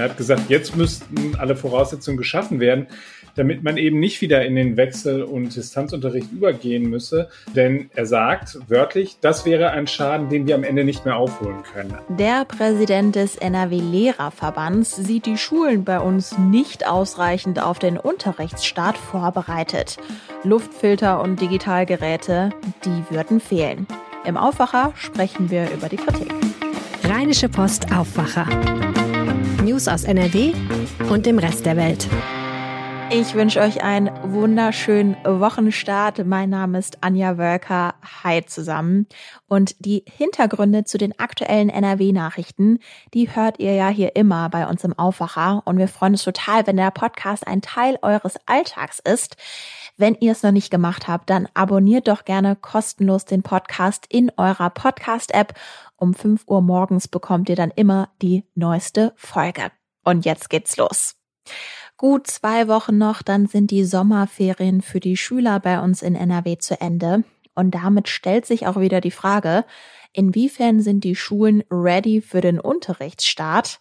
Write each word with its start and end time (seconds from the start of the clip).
Er 0.00 0.08
hat 0.08 0.16
gesagt, 0.16 0.48
jetzt 0.48 0.76
müssten 0.76 1.36
alle 1.38 1.54
Voraussetzungen 1.54 2.16
geschaffen 2.16 2.58
werden, 2.58 2.86
damit 3.36 3.62
man 3.62 3.76
eben 3.76 4.00
nicht 4.00 4.22
wieder 4.22 4.46
in 4.46 4.54
den 4.54 4.78
Wechsel- 4.78 5.22
und 5.22 5.54
Distanzunterricht 5.54 6.32
übergehen 6.32 6.88
müsse. 6.88 7.28
Denn 7.54 7.90
er 7.94 8.06
sagt 8.06 8.58
wörtlich, 8.66 9.18
das 9.20 9.44
wäre 9.44 9.72
ein 9.72 9.86
Schaden, 9.86 10.30
den 10.30 10.46
wir 10.46 10.54
am 10.54 10.64
Ende 10.64 10.84
nicht 10.84 11.04
mehr 11.04 11.18
aufholen 11.18 11.62
können. 11.74 11.98
Der 12.08 12.46
Präsident 12.46 13.14
des 13.14 13.36
NRW-Lehrerverbands 13.36 14.96
sieht 14.96 15.26
die 15.26 15.36
Schulen 15.36 15.84
bei 15.84 16.00
uns 16.00 16.38
nicht 16.38 16.88
ausreichend 16.88 17.62
auf 17.62 17.78
den 17.78 17.98
Unterrichtsstart 17.98 18.96
vorbereitet. 18.96 19.98
Luftfilter 20.44 21.20
und 21.20 21.42
Digitalgeräte, 21.42 22.48
die 22.86 23.14
würden 23.14 23.38
fehlen. 23.38 23.86
Im 24.24 24.38
Aufwacher 24.38 24.94
sprechen 24.96 25.50
wir 25.50 25.70
über 25.70 25.90
die 25.90 25.98
Kritik. 25.98 26.32
Rheinische 27.04 27.50
Post 27.50 27.92
Aufwacher. 27.92 28.46
News 29.70 29.86
aus 29.86 30.02
NRW 30.02 30.52
und 31.10 31.26
dem 31.26 31.38
Rest 31.38 31.64
der 31.64 31.76
Welt. 31.76 32.08
Ich 33.12 33.34
wünsche 33.34 33.60
euch 33.60 33.84
einen 33.84 34.10
wunderschönen 34.24 35.16
Wochenstart. 35.24 36.26
Mein 36.26 36.50
Name 36.50 36.78
ist 36.78 37.04
Anja 37.04 37.38
Wölker. 37.38 37.94
Hi 38.24 38.44
zusammen. 38.44 39.06
Und 39.46 39.76
die 39.78 40.04
Hintergründe 40.16 40.82
zu 40.82 40.98
den 40.98 41.16
aktuellen 41.20 41.68
NRW-Nachrichten, 41.68 42.80
die 43.14 43.32
hört 43.32 43.60
ihr 43.60 43.74
ja 43.74 43.88
hier 43.88 44.16
immer 44.16 44.48
bei 44.48 44.66
uns 44.66 44.82
im 44.82 44.98
Aufwacher. 44.98 45.62
Und 45.64 45.78
wir 45.78 45.86
freuen 45.86 46.14
uns 46.14 46.24
total, 46.24 46.66
wenn 46.66 46.76
der 46.76 46.90
Podcast 46.90 47.46
ein 47.46 47.62
Teil 47.62 47.96
eures 48.02 48.34
Alltags 48.46 48.98
ist. 48.98 49.36
Wenn 49.96 50.16
ihr 50.18 50.32
es 50.32 50.42
noch 50.42 50.52
nicht 50.52 50.70
gemacht 50.70 51.08
habt, 51.08 51.30
dann 51.30 51.46
abonniert 51.54 52.08
doch 52.08 52.24
gerne 52.24 52.56
kostenlos 52.56 53.24
den 53.24 53.42
Podcast 53.42 54.06
in 54.08 54.32
eurer 54.36 54.70
Podcast-App. 54.70 55.54
Um 56.00 56.14
5 56.14 56.44
Uhr 56.48 56.62
morgens 56.62 57.06
bekommt 57.06 57.48
ihr 57.48 57.56
dann 57.56 57.70
immer 57.70 58.08
die 58.20 58.44
neueste 58.56 59.12
Folge. 59.16 59.70
Und 60.02 60.24
jetzt 60.24 60.50
geht's 60.50 60.76
los 60.76 61.14
gut 62.00 62.28
zwei 62.28 62.66
Wochen 62.66 62.96
noch, 62.96 63.20
dann 63.20 63.44
sind 63.44 63.70
die 63.70 63.84
Sommerferien 63.84 64.80
für 64.80 65.00
die 65.00 65.18
Schüler 65.18 65.60
bei 65.60 65.82
uns 65.82 66.00
in 66.00 66.14
NRW 66.14 66.56
zu 66.56 66.80
Ende. 66.80 67.24
Und 67.54 67.74
damit 67.74 68.08
stellt 68.08 68.46
sich 68.46 68.66
auch 68.66 68.80
wieder 68.80 69.02
die 69.02 69.10
Frage, 69.10 69.66
inwiefern 70.14 70.80
sind 70.80 71.04
die 71.04 71.14
Schulen 71.14 71.62
ready 71.70 72.22
für 72.22 72.40
den 72.40 72.58
Unterrichtsstart? 72.58 73.78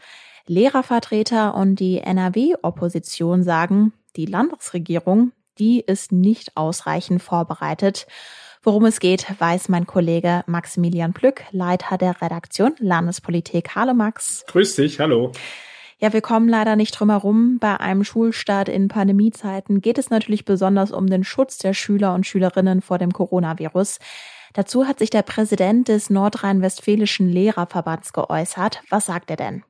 Lehrervertreter 0.47 1.55
und 1.55 1.79
die 1.79 1.99
NRW-Opposition 1.99 3.41
sagen, 3.41 3.93
die 4.17 4.25
Landesregierung, 4.25 5.31
die 5.57 5.79
ist 5.79 6.11
nicht 6.11 6.57
ausreichend 6.57 7.23
vorbereitet. 7.23 8.05
Worum 8.69 8.85
es 8.85 8.99
geht, 8.99 9.25
weiß 9.39 9.67
mein 9.69 9.87
Kollege 9.87 10.43
Maximilian 10.45 11.11
Plück, 11.11 11.43
Leiter 11.49 11.97
der 11.97 12.21
Redaktion 12.21 12.75
Landespolitik. 12.77 13.73
Hallo 13.73 13.95
Max. 13.95 14.43
Grüß 14.45 14.75
dich, 14.75 14.99
hallo. 14.99 15.31
Ja, 15.97 16.13
wir 16.13 16.21
kommen 16.21 16.47
leider 16.47 16.75
nicht 16.75 16.91
drum 16.91 17.09
herum. 17.09 17.57
Bei 17.59 17.79
einem 17.79 18.03
Schulstart 18.03 18.69
in 18.69 18.87
Pandemiezeiten 18.87 19.81
geht 19.81 19.97
es 19.97 20.11
natürlich 20.11 20.45
besonders 20.45 20.91
um 20.91 21.07
den 21.07 21.23
Schutz 21.23 21.57
der 21.57 21.73
Schüler 21.73 22.13
und 22.13 22.27
Schülerinnen 22.27 22.81
vor 22.81 22.99
dem 22.99 23.11
Coronavirus. 23.11 23.97
Dazu 24.53 24.87
hat 24.87 24.99
sich 24.99 25.09
der 25.09 25.23
Präsident 25.23 25.87
des 25.87 26.11
Nordrhein-Westfälischen 26.11 27.27
Lehrerverbands 27.27 28.13
geäußert. 28.13 28.83
Was 28.91 29.07
sagt 29.07 29.31
er 29.31 29.37
denn? 29.37 29.63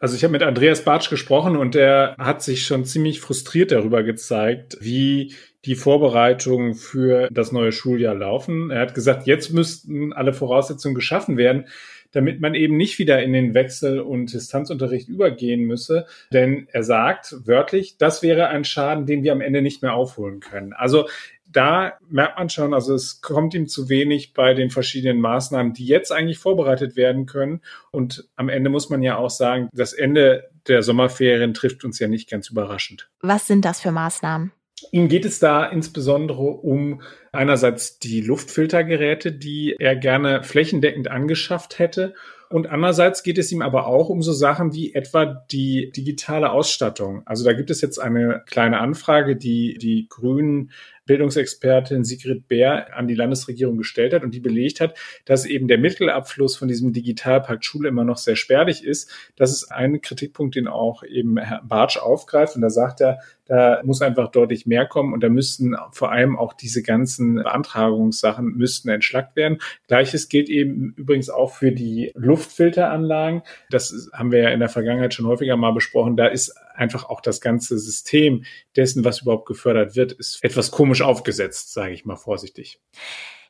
Also 0.00 0.16
ich 0.16 0.24
habe 0.24 0.32
mit 0.32 0.42
Andreas 0.42 0.84
Bartsch 0.84 1.08
gesprochen 1.08 1.56
und 1.56 1.74
der 1.74 2.14
hat 2.18 2.42
sich 2.42 2.66
schon 2.66 2.84
ziemlich 2.84 3.20
frustriert 3.20 3.72
darüber 3.72 4.02
gezeigt, 4.02 4.76
wie 4.80 5.34
die 5.64 5.76
Vorbereitungen 5.76 6.74
für 6.74 7.28
das 7.32 7.52
neue 7.52 7.72
Schuljahr 7.72 8.14
laufen. 8.14 8.70
Er 8.70 8.80
hat 8.80 8.94
gesagt, 8.94 9.26
jetzt 9.26 9.52
müssten 9.52 10.12
alle 10.12 10.34
Voraussetzungen 10.34 10.94
geschaffen 10.94 11.36
werden, 11.38 11.68
damit 12.12 12.40
man 12.40 12.54
eben 12.54 12.76
nicht 12.76 12.98
wieder 12.98 13.22
in 13.22 13.32
den 13.32 13.54
Wechsel- 13.54 14.00
und 14.00 14.32
Distanzunterricht 14.32 15.08
übergehen 15.08 15.62
müsse. 15.62 16.06
Denn 16.32 16.68
er 16.70 16.82
sagt 16.82 17.34
wörtlich, 17.46 17.96
das 17.96 18.22
wäre 18.22 18.48
ein 18.48 18.64
Schaden, 18.64 19.06
den 19.06 19.24
wir 19.24 19.32
am 19.32 19.40
Ende 19.40 19.62
nicht 19.62 19.82
mehr 19.82 19.94
aufholen 19.94 20.40
können. 20.40 20.72
Also 20.74 21.08
da 21.54 21.94
merkt 22.08 22.38
man 22.38 22.50
schon, 22.50 22.74
also 22.74 22.94
es 22.94 23.20
kommt 23.20 23.54
ihm 23.54 23.68
zu 23.68 23.88
wenig 23.88 24.34
bei 24.34 24.54
den 24.54 24.70
verschiedenen 24.70 25.20
Maßnahmen, 25.20 25.72
die 25.72 25.86
jetzt 25.86 26.12
eigentlich 26.12 26.38
vorbereitet 26.38 26.96
werden 26.96 27.26
können. 27.26 27.62
Und 27.90 28.28
am 28.36 28.48
Ende 28.48 28.70
muss 28.70 28.90
man 28.90 29.02
ja 29.02 29.16
auch 29.16 29.30
sagen, 29.30 29.68
das 29.72 29.92
Ende 29.92 30.50
der 30.66 30.82
Sommerferien 30.82 31.54
trifft 31.54 31.84
uns 31.84 31.98
ja 31.98 32.08
nicht 32.08 32.28
ganz 32.28 32.50
überraschend. 32.50 33.08
Was 33.20 33.46
sind 33.46 33.64
das 33.64 33.80
für 33.80 33.92
Maßnahmen? 33.92 34.52
Ihm 34.90 35.08
geht 35.08 35.24
es 35.24 35.38
da 35.38 35.64
insbesondere 35.64 36.42
um 36.42 37.00
einerseits 37.34 37.98
die 37.98 38.20
Luftfiltergeräte, 38.20 39.32
die 39.32 39.76
er 39.78 39.96
gerne 39.96 40.42
flächendeckend 40.42 41.08
angeschafft 41.08 41.78
hätte. 41.78 42.14
Und 42.50 42.68
andererseits 42.68 43.22
geht 43.22 43.38
es 43.38 43.50
ihm 43.50 43.62
aber 43.62 43.86
auch 43.86 44.08
um 44.08 44.22
so 44.22 44.32
Sachen 44.32 44.74
wie 44.74 44.94
etwa 44.94 45.24
die 45.50 45.90
digitale 45.90 46.50
Ausstattung. 46.50 47.22
Also 47.26 47.44
da 47.44 47.52
gibt 47.52 47.70
es 47.70 47.80
jetzt 47.80 47.98
eine 47.98 48.42
kleine 48.46 48.78
Anfrage, 48.78 49.34
die 49.34 49.74
die 49.78 50.06
Grünen 50.08 50.70
Bildungsexpertin 51.06 52.04
Sigrid 52.04 52.48
Bär 52.48 52.96
an 52.96 53.08
die 53.08 53.14
Landesregierung 53.14 53.76
gestellt 53.76 54.14
hat 54.14 54.22
und 54.22 54.34
die 54.34 54.40
belegt 54.40 54.80
hat, 54.80 54.96
dass 55.24 55.44
eben 55.44 55.68
der 55.68 55.78
Mittelabfluss 55.78 56.56
von 56.56 56.68
diesem 56.68 56.92
Digitalpakt 56.92 57.64
Schule 57.64 57.88
immer 57.88 58.04
noch 58.04 58.16
sehr 58.16 58.36
spärlich 58.36 58.84
ist. 58.84 59.10
Das 59.36 59.52
ist 59.52 59.70
ein 59.70 60.00
Kritikpunkt, 60.00 60.54
den 60.54 60.66
auch 60.66 61.02
eben 61.02 61.36
Herr 61.36 61.62
Bartsch 61.62 61.98
aufgreift. 61.98 62.56
Und 62.56 62.62
da 62.62 62.70
sagt 62.70 63.00
er, 63.00 63.18
da 63.46 63.82
muss 63.84 64.00
einfach 64.00 64.30
deutlich 64.30 64.66
mehr 64.66 64.86
kommen 64.86 65.12
und 65.12 65.22
da 65.22 65.28
müssten 65.28 65.76
vor 65.92 66.10
allem 66.10 66.38
auch 66.38 66.54
diese 66.54 66.82
ganzen 66.82 67.23
Beantragungssachen 67.34 68.56
müssten 68.56 68.88
entschlackt 68.88 69.36
werden. 69.36 69.58
Gleiches 69.88 70.28
gilt 70.28 70.48
eben 70.48 70.94
übrigens 70.96 71.30
auch 71.30 71.54
für 71.54 71.72
die 71.72 72.12
Luftfilteranlagen. 72.14 73.42
Das 73.70 74.10
haben 74.12 74.32
wir 74.32 74.40
ja 74.40 74.50
in 74.50 74.60
der 74.60 74.68
Vergangenheit 74.68 75.14
schon 75.14 75.26
häufiger 75.26 75.56
mal 75.56 75.72
besprochen. 75.72 76.16
Da 76.16 76.26
ist 76.26 76.54
einfach 76.74 77.04
auch 77.08 77.20
das 77.20 77.40
ganze 77.40 77.78
System 77.78 78.44
dessen, 78.76 79.04
was 79.04 79.22
überhaupt 79.22 79.46
gefördert 79.46 79.96
wird, 79.96 80.12
ist 80.12 80.42
etwas 80.42 80.70
komisch 80.70 81.02
aufgesetzt, 81.02 81.72
sage 81.72 81.94
ich 81.94 82.04
mal 82.04 82.16
vorsichtig. 82.16 82.80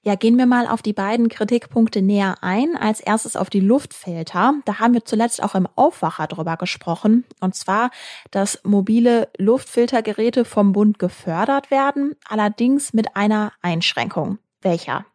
Ja, 0.07 0.17
gehen 0.17 0.37
wir 0.37 0.45
mal 0.45 0.67
auf 0.67 0.83
die 0.83 0.93
beiden 0.93 1.31
Kritikpunkte 1.31 2.03
näher 2.03 2.37
ein. 2.43 2.77
Als 2.77 3.01
erstes 3.01 3.37
auf 3.37 3.49
die 3.49 3.61
Luftfilter. 3.61 4.53
Da 4.67 4.79
haben 4.79 4.93
wir 4.93 5.07
zuletzt 5.07 5.43
auch 5.43 5.55
im 5.55 5.67
Aufwacher 5.77 6.27
drüber 6.27 6.59
gesprochen. 6.59 7.25
Und 7.41 7.55
zwar, 7.55 7.91
dass 8.31 8.61
mobile 8.65 9.29
Luftfiltergeräte 9.39 10.45
vom 10.45 10.73
Bund 10.73 10.99
gefördert 10.99 11.71
werden, 11.71 12.17
allerdings 12.29 12.93
mit 12.93 13.17
einer 13.17 13.55
Einschränkung. 13.63 14.39
Welcher? 14.61 15.07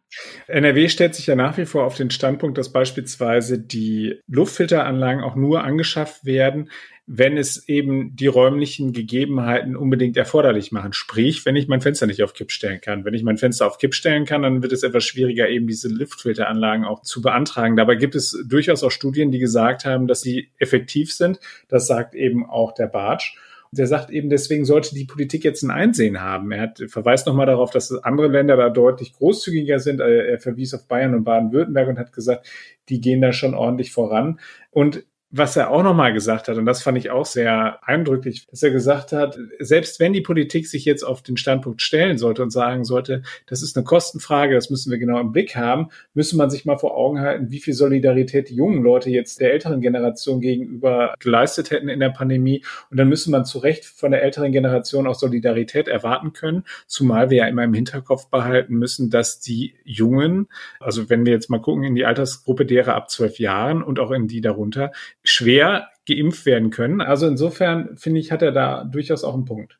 NRW 0.48 0.88
stellt 0.88 1.14
sich 1.14 1.28
ja 1.28 1.36
nach 1.36 1.56
wie 1.56 1.66
vor 1.66 1.84
auf 1.84 1.96
den 1.96 2.10
Standpunkt, 2.10 2.58
dass 2.58 2.72
beispielsweise 2.72 3.60
die 3.60 4.20
Luftfilteranlagen 4.26 5.22
auch 5.22 5.36
nur 5.36 5.62
angeschafft 5.62 6.24
werden, 6.24 6.68
wenn 7.12 7.36
es 7.36 7.68
eben 7.68 8.14
die 8.14 8.28
räumlichen 8.28 8.92
Gegebenheiten 8.92 9.74
unbedingt 9.74 10.16
erforderlich 10.16 10.70
machen. 10.70 10.92
Sprich, 10.92 11.44
wenn 11.44 11.56
ich 11.56 11.66
mein 11.66 11.80
Fenster 11.80 12.06
nicht 12.06 12.22
auf 12.22 12.34
Kipp 12.34 12.52
stellen 12.52 12.80
kann. 12.80 13.04
Wenn 13.04 13.14
ich 13.14 13.24
mein 13.24 13.36
Fenster 13.36 13.66
auf 13.66 13.78
Kipp 13.78 13.94
stellen 13.94 14.26
kann, 14.26 14.42
dann 14.42 14.62
wird 14.62 14.70
es 14.70 14.84
etwas 14.84 15.02
schwieriger, 15.02 15.48
eben 15.48 15.66
diese 15.66 15.88
Luftfilteranlagen 15.88 16.84
auch 16.84 17.02
zu 17.02 17.20
beantragen. 17.20 17.74
Dabei 17.74 17.96
gibt 17.96 18.14
es 18.14 18.40
durchaus 18.48 18.84
auch 18.84 18.92
Studien, 18.92 19.32
die 19.32 19.40
gesagt 19.40 19.84
haben, 19.84 20.06
dass 20.06 20.20
sie 20.20 20.52
effektiv 20.58 21.12
sind. 21.12 21.40
Das 21.66 21.88
sagt 21.88 22.14
eben 22.14 22.48
auch 22.48 22.74
der 22.74 22.86
Bartsch. 22.86 23.34
Der 23.72 23.88
sagt 23.88 24.10
eben, 24.10 24.30
deswegen 24.30 24.64
sollte 24.64 24.94
die 24.94 25.04
Politik 25.04 25.42
jetzt 25.42 25.64
ein 25.64 25.72
Einsehen 25.72 26.20
haben. 26.20 26.52
Er 26.52 26.60
hat, 26.60 26.80
verweist 26.86 27.26
nochmal 27.26 27.46
darauf, 27.46 27.72
dass 27.72 27.90
andere 27.92 28.28
Länder 28.28 28.56
da 28.56 28.68
deutlich 28.68 29.14
großzügiger 29.14 29.80
sind. 29.80 29.98
Er 29.98 30.38
verwies 30.38 30.74
auf 30.74 30.86
Bayern 30.86 31.14
und 31.14 31.24
Baden-Württemberg 31.24 31.88
und 31.88 31.98
hat 31.98 32.12
gesagt, 32.12 32.46
die 32.88 33.00
gehen 33.00 33.20
da 33.20 33.32
schon 33.32 33.54
ordentlich 33.54 33.90
voran. 33.90 34.38
Und 34.70 35.04
was 35.32 35.56
er 35.56 35.70
auch 35.70 35.84
nochmal 35.84 36.12
gesagt 36.12 36.48
hat, 36.48 36.56
und 36.56 36.66
das 36.66 36.82
fand 36.82 36.98
ich 36.98 37.10
auch 37.10 37.24
sehr 37.24 37.86
eindrücklich, 37.86 38.46
dass 38.48 38.64
er 38.64 38.70
gesagt 38.70 39.12
hat, 39.12 39.38
selbst 39.60 40.00
wenn 40.00 40.12
die 40.12 40.22
Politik 40.22 40.66
sich 40.66 40.84
jetzt 40.84 41.04
auf 41.04 41.22
den 41.22 41.36
Standpunkt 41.36 41.82
stellen 41.82 42.18
sollte 42.18 42.42
und 42.42 42.50
sagen 42.50 42.84
sollte, 42.84 43.22
das 43.46 43.62
ist 43.62 43.76
eine 43.76 43.84
Kostenfrage, 43.84 44.54
das 44.54 44.70
müssen 44.70 44.90
wir 44.90 44.98
genau 44.98 45.20
im 45.20 45.30
Blick 45.30 45.54
haben, 45.54 45.90
müsste 46.14 46.36
man 46.36 46.50
sich 46.50 46.64
mal 46.64 46.78
vor 46.78 46.96
Augen 46.96 47.20
halten, 47.20 47.50
wie 47.50 47.60
viel 47.60 47.74
Solidarität 47.74 48.48
die 48.48 48.56
jungen 48.56 48.82
Leute 48.82 49.08
jetzt 49.10 49.40
der 49.40 49.52
älteren 49.52 49.80
Generation 49.80 50.40
gegenüber 50.40 51.14
geleistet 51.20 51.70
hätten 51.70 51.88
in 51.88 52.00
der 52.00 52.10
Pandemie. 52.10 52.64
Und 52.90 52.96
dann 52.96 53.08
müsste 53.08 53.30
man 53.30 53.44
zu 53.44 53.58
Recht 53.58 53.84
von 53.84 54.10
der 54.10 54.22
älteren 54.22 54.50
Generation 54.50 55.06
auch 55.06 55.14
Solidarität 55.14 55.86
erwarten 55.86 56.32
können, 56.32 56.64
zumal 56.88 57.30
wir 57.30 57.38
ja 57.38 57.46
immer 57.46 57.62
im 57.62 57.74
Hinterkopf 57.74 58.28
behalten 58.30 58.74
müssen, 58.74 59.10
dass 59.10 59.38
die 59.38 59.74
Jungen, 59.84 60.48
also 60.80 61.08
wenn 61.08 61.24
wir 61.24 61.32
jetzt 61.32 61.50
mal 61.50 61.60
gucken 61.60 61.84
in 61.84 61.94
die 61.94 62.04
Altersgruppe 62.04 62.66
derer 62.66 62.96
ab 62.96 63.10
zwölf 63.10 63.38
Jahren 63.38 63.82
und 63.82 64.00
auch 64.00 64.10
in 64.10 64.26
die 64.26 64.40
darunter, 64.40 64.90
schwer 65.22 65.88
geimpft 66.06 66.46
werden 66.46 66.70
können. 66.70 67.00
Also 67.00 67.26
insofern 67.26 67.96
finde 67.96 68.20
ich, 68.20 68.32
hat 68.32 68.42
er 68.42 68.52
da 68.52 68.84
durchaus 68.84 69.24
auch 69.24 69.34
einen 69.34 69.44
Punkt. 69.44 69.78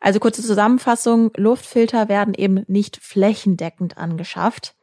Also 0.00 0.20
kurze 0.20 0.42
Zusammenfassung, 0.42 1.30
Luftfilter 1.36 2.08
werden 2.08 2.34
eben 2.34 2.64
nicht 2.66 2.98
flächendeckend 2.98 3.96
angeschafft. 3.96 4.74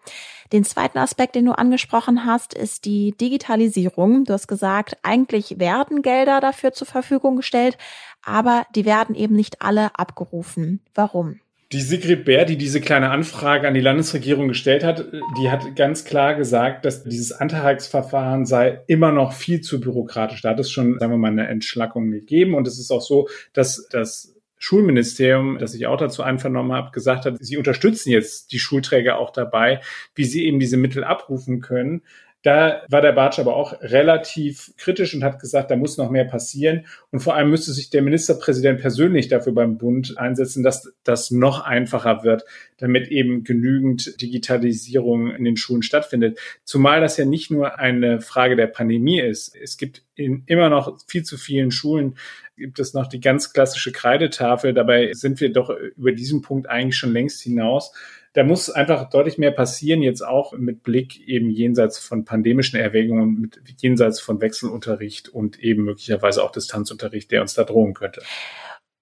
Den 0.52 0.64
zweiten 0.64 0.98
Aspekt, 0.98 1.36
den 1.36 1.46
du 1.46 1.54
angesprochen 1.54 2.26
hast, 2.26 2.54
ist 2.54 2.86
die 2.86 3.16
Digitalisierung. 3.18 4.26
Du 4.26 4.34
hast 4.34 4.48
gesagt, 4.48 4.98
eigentlich 5.02 5.60
werden 5.60 6.02
Gelder 6.02 6.42
dafür 6.42 6.74
zur 6.74 6.88
Verfügung 6.88 7.36
gestellt, 7.38 7.78
aber 8.24 8.66
die 8.76 8.86
werden 8.86 9.16
eben 9.16 9.36
nicht 9.36 9.62
alle 9.62 9.96
abgerufen. 9.98 10.82
Warum? 10.94 11.40
Die 11.74 11.82
Sigrid 11.82 12.24
Bär, 12.24 12.46
die 12.46 12.56
diese 12.56 12.82
kleine 12.82 13.10
Anfrage 13.10 13.68
an 13.68 13.74
die 13.74 13.82
Landesregierung 13.82 14.48
gestellt 14.48 14.84
hat, 14.84 15.12
die 15.40 15.50
hat 15.50 15.76
ganz 15.76 16.06
klar 16.06 16.36
gesagt, 16.36 16.86
dass 16.86 17.04
dieses 17.04 17.32
Antragsverfahren 17.32 18.46
sei 18.46 18.82
immer 18.86 19.12
noch 19.12 19.34
viel 19.34 19.62
zu 19.62 19.82
bürokratisch. 19.82 20.44
Da 20.44 20.52
hat 20.52 20.60
es 20.60 20.70
schon, 20.70 21.00
sagen 21.00 21.12
wir 21.12 21.18
mal, 21.18 21.32
eine 21.32 21.48
Entschlackung 21.48 22.12
gegeben. 22.12 22.54
Und 22.54 22.68
es 22.68 22.78
ist 22.78 22.92
auch 22.92 23.02
so, 23.02 23.28
dass 23.54 23.88
das 23.90 24.36
Schulministerium, 24.60 25.58
das 25.58 25.74
ich 25.74 25.88
auch 25.88 25.98
dazu 25.98 26.22
einvernommen 26.22 26.74
habe, 26.74 26.92
gesagt 26.92 27.26
hat, 27.26 27.38
sie 27.40 27.58
unterstützen 27.58 28.12
jetzt 28.12 28.52
die 28.52 28.60
Schulträger 28.60 29.18
auch 29.18 29.32
dabei, 29.32 29.82
wie 30.14 30.26
sie 30.26 30.46
eben 30.46 30.60
diese 30.60 30.78
Mittel 30.78 31.04
abrufen 31.04 31.60
können. 31.60 32.04
Da 32.44 32.84
war 32.90 33.02
der 33.02 33.14
Bartsch 33.14 33.40
aber 33.40 33.56
auch 33.56 33.82
relativ 33.82 34.74
kritisch 34.78 35.16
und 35.16 35.24
hat 35.24 35.40
gesagt, 35.40 35.72
da 35.72 35.78
muss 35.78 35.98
noch 35.98 36.10
mehr 36.10 36.26
passieren. 36.26 36.86
Und 37.10 37.22
vor 37.22 37.36
allem 37.36 37.50
müsste 37.50 37.72
sich 37.72 37.90
der 37.90 38.02
Ministerpräsident 38.02 38.82
persönlich 38.82 39.30
dafür 39.30 39.54
beim 39.54 39.78
Bund 39.78 40.18
einsetzen, 40.18 40.62
dass 40.62 40.94
das 41.06 41.32
noch 41.32 41.62
einfacher 41.62 42.26
wird, 42.26 42.44
damit 42.78 43.08
eben 43.08 43.46
genügend 43.46 44.22
Digitalisierung 44.22 45.32
in 45.32 45.46
den 45.46 45.56
Schulen 45.56 45.84
stattfindet. 45.84 46.38
Zumal 46.66 47.00
das 47.00 47.16
ja 47.16 47.24
nicht 47.24 47.50
nur 47.50 47.80
eine 47.80 48.20
Frage 48.20 48.58
der 48.58 48.68
Pandemie 48.68 49.22
ist. 49.22 49.56
Es 49.56 49.78
gibt 49.78 50.04
in 50.16 50.44
immer 50.46 50.70
noch 50.70 51.00
viel 51.08 51.24
zu 51.24 51.38
vielen 51.38 51.72
Schulen 51.72 52.16
gibt 52.58 52.80
es 52.80 52.94
noch 52.94 53.08
die 53.08 53.20
ganz 53.20 53.54
klassische 53.54 53.92
Kreidetafel. 53.92 54.74
Dabei 54.74 55.12
sind 55.14 55.42
wir 55.42 55.52
doch 55.52 55.72
über 55.98 56.12
diesen 56.12 56.42
Punkt 56.42 56.70
eigentlich 56.70 56.98
schon 56.98 57.14
längst 57.14 57.42
hinaus 57.42 57.94
da 58.34 58.44
muss 58.44 58.70
einfach 58.70 59.10
deutlich 59.10 59.38
mehr 59.38 59.52
passieren, 59.52 60.02
jetzt 60.02 60.22
auch 60.22 60.54
mit 60.54 60.84
Blick 60.84 61.20
eben 61.28 61.50
jenseits 61.50 62.00
von 62.00 62.26
pandemischen 62.26 62.80
Erwägungen, 62.80 63.42
mit 63.42 63.82
jenseits 63.82 64.20
von 64.20 64.42
Wechselunterricht 64.42 65.30
und 65.30 65.60
eben 65.60 65.84
möglicherweise 65.84 66.44
auch 66.44 66.52
Distanzunterricht, 66.52 67.32
der 67.32 67.42
uns 67.42 67.54
da 67.54 67.64
drohen 67.64 67.94
könnte. 67.94 68.24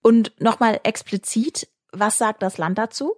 Und 0.01 0.33
nochmal 0.39 0.80
explizit, 0.83 1.69
was 1.92 2.18
sagt 2.18 2.44
das 2.44 2.57
Land 2.57 2.78
dazu? 2.78 3.16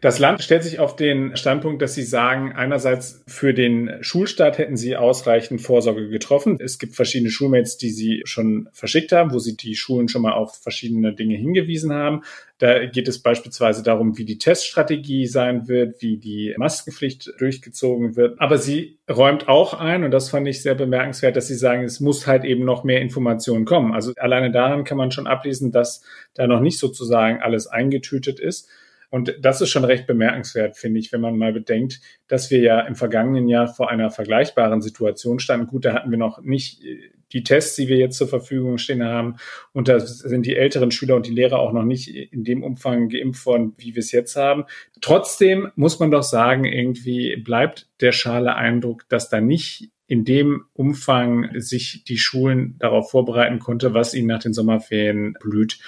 Das 0.00 0.18
Land 0.18 0.42
stellt 0.42 0.62
sich 0.62 0.78
auf 0.78 0.96
den 0.96 1.36
Standpunkt, 1.36 1.82
dass 1.82 1.94
sie 1.94 2.04
sagen, 2.04 2.52
einerseits 2.52 3.22
für 3.26 3.52
den 3.52 3.98
Schulstart 4.00 4.56
hätten 4.56 4.78
sie 4.78 4.96
ausreichend 4.96 5.60
Vorsorge 5.60 6.08
getroffen. 6.08 6.56
Es 6.58 6.78
gibt 6.78 6.96
verschiedene 6.96 7.30
Schulmates, 7.30 7.76
die 7.76 7.90
sie 7.90 8.22
schon 8.24 8.70
verschickt 8.72 9.12
haben, 9.12 9.30
wo 9.30 9.38
sie 9.38 9.58
die 9.58 9.76
Schulen 9.76 10.08
schon 10.08 10.22
mal 10.22 10.32
auf 10.32 10.56
verschiedene 10.56 11.12
Dinge 11.12 11.36
hingewiesen 11.36 11.92
haben. 11.92 12.22
Da 12.56 12.86
geht 12.86 13.08
es 13.08 13.18
beispielsweise 13.18 13.82
darum, 13.82 14.16
wie 14.16 14.24
die 14.24 14.38
Teststrategie 14.38 15.26
sein 15.26 15.68
wird, 15.68 16.00
wie 16.00 16.16
die 16.16 16.54
Maskenpflicht 16.56 17.34
durchgezogen 17.38 18.16
wird. 18.16 18.40
Aber 18.40 18.56
sie 18.56 18.98
räumt 19.10 19.48
auch 19.48 19.74
ein, 19.74 20.04
und 20.04 20.12
das 20.12 20.30
fand 20.30 20.48
ich 20.48 20.62
sehr 20.62 20.74
bemerkenswert, 20.74 21.36
dass 21.36 21.48
sie 21.48 21.56
sagen, 21.56 21.84
es 21.84 22.00
muss 22.00 22.26
halt 22.26 22.44
eben 22.44 22.64
noch 22.64 22.84
mehr 22.84 23.02
Informationen 23.02 23.66
kommen. 23.66 23.92
Also 23.92 24.14
alleine 24.16 24.50
daran 24.50 24.84
kann 24.84 24.96
man 24.96 25.10
schon 25.10 25.26
ablesen, 25.26 25.72
dass 25.72 26.02
da 26.32 26.46
noch 26.46 26.60
nicht 26.60 26.78
sozusagen 26.78 27.42
alles 27.42 27.66
eingetütet 27.66 28.40
ist. 28.40 28.66
Und 29.10 29.36
das 29.40 29.60
ist 29.60 29.70
schon 29.70 29.84
recht 29.84 30.06
bemerkenswert, 30.06 30.76
finde 30.76 31.00
ich, 31.00 31.12
wenn 31.12 31.20
man 31.20 31.36
mal 31.36 31.52
bedenkt, 31.52 32.00
dass 32.28 32.50
wir 32.50 32.60
ja 32.60 32.80
im 32.80 32.94
vergangenen 32.94 33.48
Jahr 33.48 33.66
vor 33.66 33.90
einer 33.90 34.10
vergleichbaren 34.10 34.80
Situation 34.80 35.40
standen. 35.40 35.66
Gut, 35.66 35.84
da 35.84 35.94
hatten 35.94 36.12
wir 36.12 36.18
noch 36.18 36.40
nicht 36.42 36.82
äh, 36.84 37.10
die 37.32 37.42
Tests, 37.42 37.76
die 37.76 37.88
wir 37.88 37.96
jetzt 37.96 38.16
zur 38.16 38.28
Verfügung 38.28 38.78
stehen 38.78 39.04
haben. 39.04 39.36
Und 39.72 39.88
da 39.88 40.00
sind 40.00 40.46
die 40.46 40.56
älteren 40.56 40.90
Schüler 40.90 41.16
und 41.16 41.26
die 41.26 41.34
Lehrer 41.34 41.58
auch 41.58 41.72
noch 41.72 41.84
nicht 41.84 42.08
in 42.08 42.44
dem 42.44 42.62
Umfang 42.62 43.08
geimpft 43.08 43.46
worden, 43.46 43.74
wie 43.78 43.94
wir 43.94 44.00
es 44.00 44.12
jetzt 44.12 44.36
haben. 44.36 44.64
Trotzdem 45.00 45.70
muss 45.74 45.98
man 45.98 46.10
doch 46.10 46.22
sagen, 46.22 46.64
irgendwie 46.64 47.36
bleibt 47.36 47.88
der 48.00 48.12
schale 48.12 48.54
Eindruck, 48.54 49.08
dass 49.08 49.28
da 49.28 49.40
nicht 49.40 49.90
in 50.06 50.24
dem 50.24 50.64
Umfang 50.72 51.50
sich 51.60 52.02
die 52.04 52.18
Schulen 52.18 52.76
darauf 52.80 53.10
vorbereiten 53.10 53.60
konnte, 53.60 53.94
was 53.94 54.12
ihnen 54.12 54.26
nach 54.26 54.42
den 54.42 54.52
Sommerferien 54.52 55.34
blüht. 55.40 55.78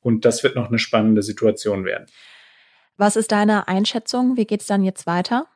Und 0.00 0.24
das 0.24 0.44
wird 0.44 0.54
noch 0.54 0.68
eine 0.68 0.78
spannende 0.78 1.22
Situation 1.22 1.84
werden. 1.84 2.06
Was 2.96 3.16
ist 3.16 3.32
deine 3.32 3.68
Einschätzung? 3.68 4.36
Wie 4.36 4.46
geht 4.46 4.60
es 4.60 4.66
dann 4.66 4.84
jetzt 4.84 5.06
weiter? 5.06 5.46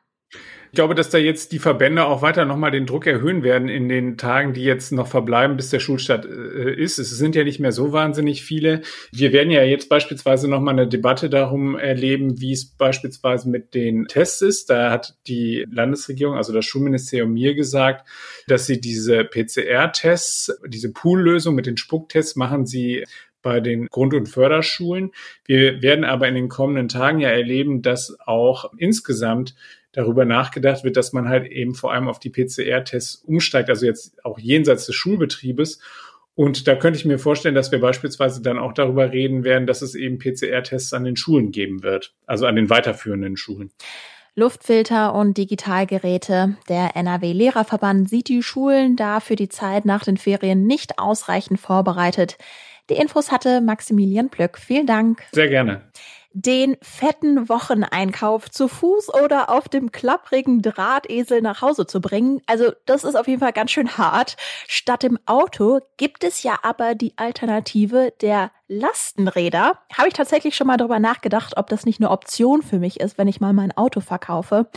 Ich 0.69 0.75
glaube, 0.75 0.95
dass 0.95 1.09
da 1.09 1.17
jetzt 1.17 1.53
die 1.53 1.59
Verbände 1.59 2.05
auch 2.05 2.21
weiter 2.21 2.43
nochmal 2.43 2.71
den 2.71 2.85
Druck 2.85 3.07
erhöhen 3.07 3.41
werden 3.41 3.69
in 3.69 3.87
den 3.87 4.17
Tagen, 4.17 4.53
die 4.53 4.63
jetzt 4.63 4.91
noch 4.91 5.07
verbleiben, 5.07 5.55
bis 5.55 5.69
der 5.69 5.79
Schulstart 5.79 6.25
äh, 6.25 6.75
ist. 6.75 6.99
Es 6.99 7.09
sind 7.11 7.35
ja 7.35 7.45
nicht 7.45 7.59
mehr 7.59 7.71
so 7.71 7.93
wahnsinnig 7.93 8.43
viele. 8.43 8.81
Wir 9.13 9.31
werden 9.31 9.49
ja 9.49 9.63
jetzt 9.63 9.87
beispielsweise 9.87 10.49
nochmal 10.49 10.73
eine 10.73 10.87
Debatte 10.87 11.29
darum 11.29 11.77
erleben, 11.77 12.41
wie 12.41 12.51
es 12.51 12.65
beispielsweise 12.65 13.49
mit 13.49 13.73
den 13.73 14.07
Tests 14.07 14.41
ist. 14.41 14.69
Da 14.69 14.91
hat 14.91 15.15
die 15.27 15.65
Landesregierung, 15.71 16.35
also 16.35 16.51
das 16.51 16.65
Schulministerium 16.65 17.31
mir 17.31 17.55
gesagt, 17.55 18.05
dass 18.47 18.65
sie 18.65 18.81
diese 18.81 19.23
PCR-Tests, 19.23 20.59
diese 20.67 20.91
Poollösung 20.91 21.55
mit 21.55 21.65
den 21.65 21.77
Spucktests 21.77 22.35
machen 22.35 22.65
sie 22.65 23.05
bei 23.47 23.61
den 23.61 23.87
Grund- 23.87 24.13
und 24.13 24.27
Förderschulen. 24.27 25.11
Wir 25.45 25.81
werden 25.81 26.03
aber 26.03 26.27
in 26.27 26.35
den 26.35 26.49
kommenden 26.49 26.89
Tagen 26.89 27.21
ja 27.21 27.29
erleben, 27.29 27.81
dass 27.81 28.17
auch 28.25 28.73
insgesamt 28.77 29.55
darüber 29.93 30.25
nachgedacht 30.25 30.83
wird, 30.83 30.97
dass 30.97 31.13
man 31.13 31.29
halt 31.29 31.49
eben 31.49 31.73
vor 31.73 31.93
allem 31.93 32.09
auf 32.09 32.19
die 32.19 32.29
PCR-Tests 32.29 33.15
umsteigt, 33.15 33.69
also 33.69 33.85
jetzt 33.85 34.25
auch 34.25 34.37
jenseits 34.37 34.85
des 34.85 34.95
Schulbetriebes. 34.95 35.79
Und 36.35 36.67
da 36.67 36.75
könnte 36.75 36.99
ich 36.99 37.05
mir 37.05 37.19
vorstellen, 37.19 37.55
dass 37.55 37.71
wir 37.71 37.79
beispielsweise 37.79 38.41
dann 38.41 38.59
auch 38.59 38.73
darüber 38.73 39.13
reden 39.13 39.45
werden, 39.45 39.65
dass 39.65 39.81
es 39.81 39.95
eben 39.95 40.19
PCR-Tests 40.19 40.91
an 40.91 41.05
den 41.05 41.15
Schulen 41.15 41.51
geben 41.51 41.83
wird, 41.83 42.13
also 42.25 42.47
an 42.47 42.57
den 42.57 42.69
weiterführenden 42.69 43.37
Schulen. 43.37 43.71
Luftfilter 44.35 45.15
und 45.15 45.37
Digitalgeräte. 45.37 46.57
Der 46.67 46.97
NRW-Lehrerverband 46.97 48.09
sieht 48.09 48.27
die 48.27 48.43
Schulen 48.43 48.97
da 48.97 49.21
für 49.21 49.37
die 49.37 49.47
Zeit 49.47 49.85
nach 49.85 50.03
den 50.03 50.17
Ferien 50.17 50.67
nicht 50.67 50.99
ausreichend 50.99 51.61
vorbereitet. 51.61 52.37
Die 52.89 52.95
Infos 52.95 53.31
hatte 53.31 53.61
Maximilian 53.61 54.29
Plöck. 54.29 54.57
Vielen 54.57 54.87
Dank. 54.87 55.23
Sehr 55.31 55.49
gerne 55.49 55.83
den 56.39 56.77
fetten 56.83 57.49
Wocheneinkauf 57.49 58.51
zu 58.51 58.67
Fuß 58.67 59.11
oder 59.23 59.49
auf 59.49 59.69
dem 59.69 59.91
klapprigen 59.91 60.61
Drahtesel 60.61 61.41
nach 61.41 61.63
Hause 61.63 61.87
zu 61.87 61.99
bringen. 61.99 62.41
Also 62.45 62.73
das 62.85 63.03
ist 63.03 63.15
auf 63.15 63.27
jeden 63.27 63.39
Fall 63.39 63.53
ganz 63.53 63.71
schön 63.71 63.97
hart. 63.97 64.37
Statt 64.67 65.01
dem 65.01 65.17
Auto 65.25 65.79
gibt 65.97 66.23
es 66.23 66.43
ja 66.43 66.59
aber 66.61 66.93
die 66.93 67.13
Alternative 67.15 68.13
der 68.21 68.51
Lastenräder. 68.67 69.79
Habe 69.93 70.07
ich 70.07 70.13
tatsächlich 70.13 70.55
schon 70.55 70.67
mal 70.67 70.77
darüber 70.77 70.99
nachgedacht, 70.99 71.57
ob 71.57 71.67
das 71.67 71.85
nicht 71.85 71.99
eine 71.99 72.11
Option 72.11 72.61
für 72.61 72.79
mich 72.79 72.99
ist, 72.99 73.17
wenn 73.17 73.27
ich 73.27 73.39
mal 73.39 73.53
mein 73.53 73.75
Auto 73.75 74.01
verkaufe. 74.01 74.69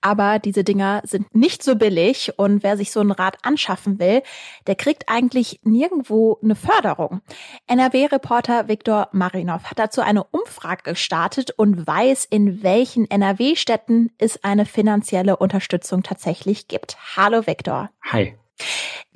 Aber 0.00 0.38
diese 0.38 0.64
Dinger 0.64 1.02
sind 1.04 1.34
nicht 1.34 1.62
so 1.62 1.76
billig 1.76 2.38
und 2.38 2.62
wer 2.62 2.76
sich 2.76 2.90
so 2.90 3.00
ein 3.00 3.10
Rad 3.10 3.38
anschaffen 3.42 3.98
will, 3.98 4.22
der 4.66 4.74
kriegt 4.74 5.08
eigentlich 5.08 5.60
nirgendwo 5.62 6.38
eine 6.42 6.54
Förderung. 6.56 7.20
NRW-Reporter 7.66 8.68
Viktor 8.68 9.08
Marinov 9.12 9.64
hat 9.64 9.78
dazu 9.78 10.00
eine 10.00 10.24
Umfrage 10.24 10.82
gestartet 10.82 11.50
und 11.56 11.86
weiß, 11.86 12.24
in 12.24 12.62
welchen 12.62 13.10
NRW-Städten 13.10 14.12
es 14.18 14.42
eine 14.42 14.64
finanzielle 14.64 15.36
Unterstützung 15.36 16.02
tatsächlich 16.02 16.68
gibt. 16.68 16.96
Hallo 17.16 17.46
Viktor. 17.46 17.90
Hi. 18.10 18.34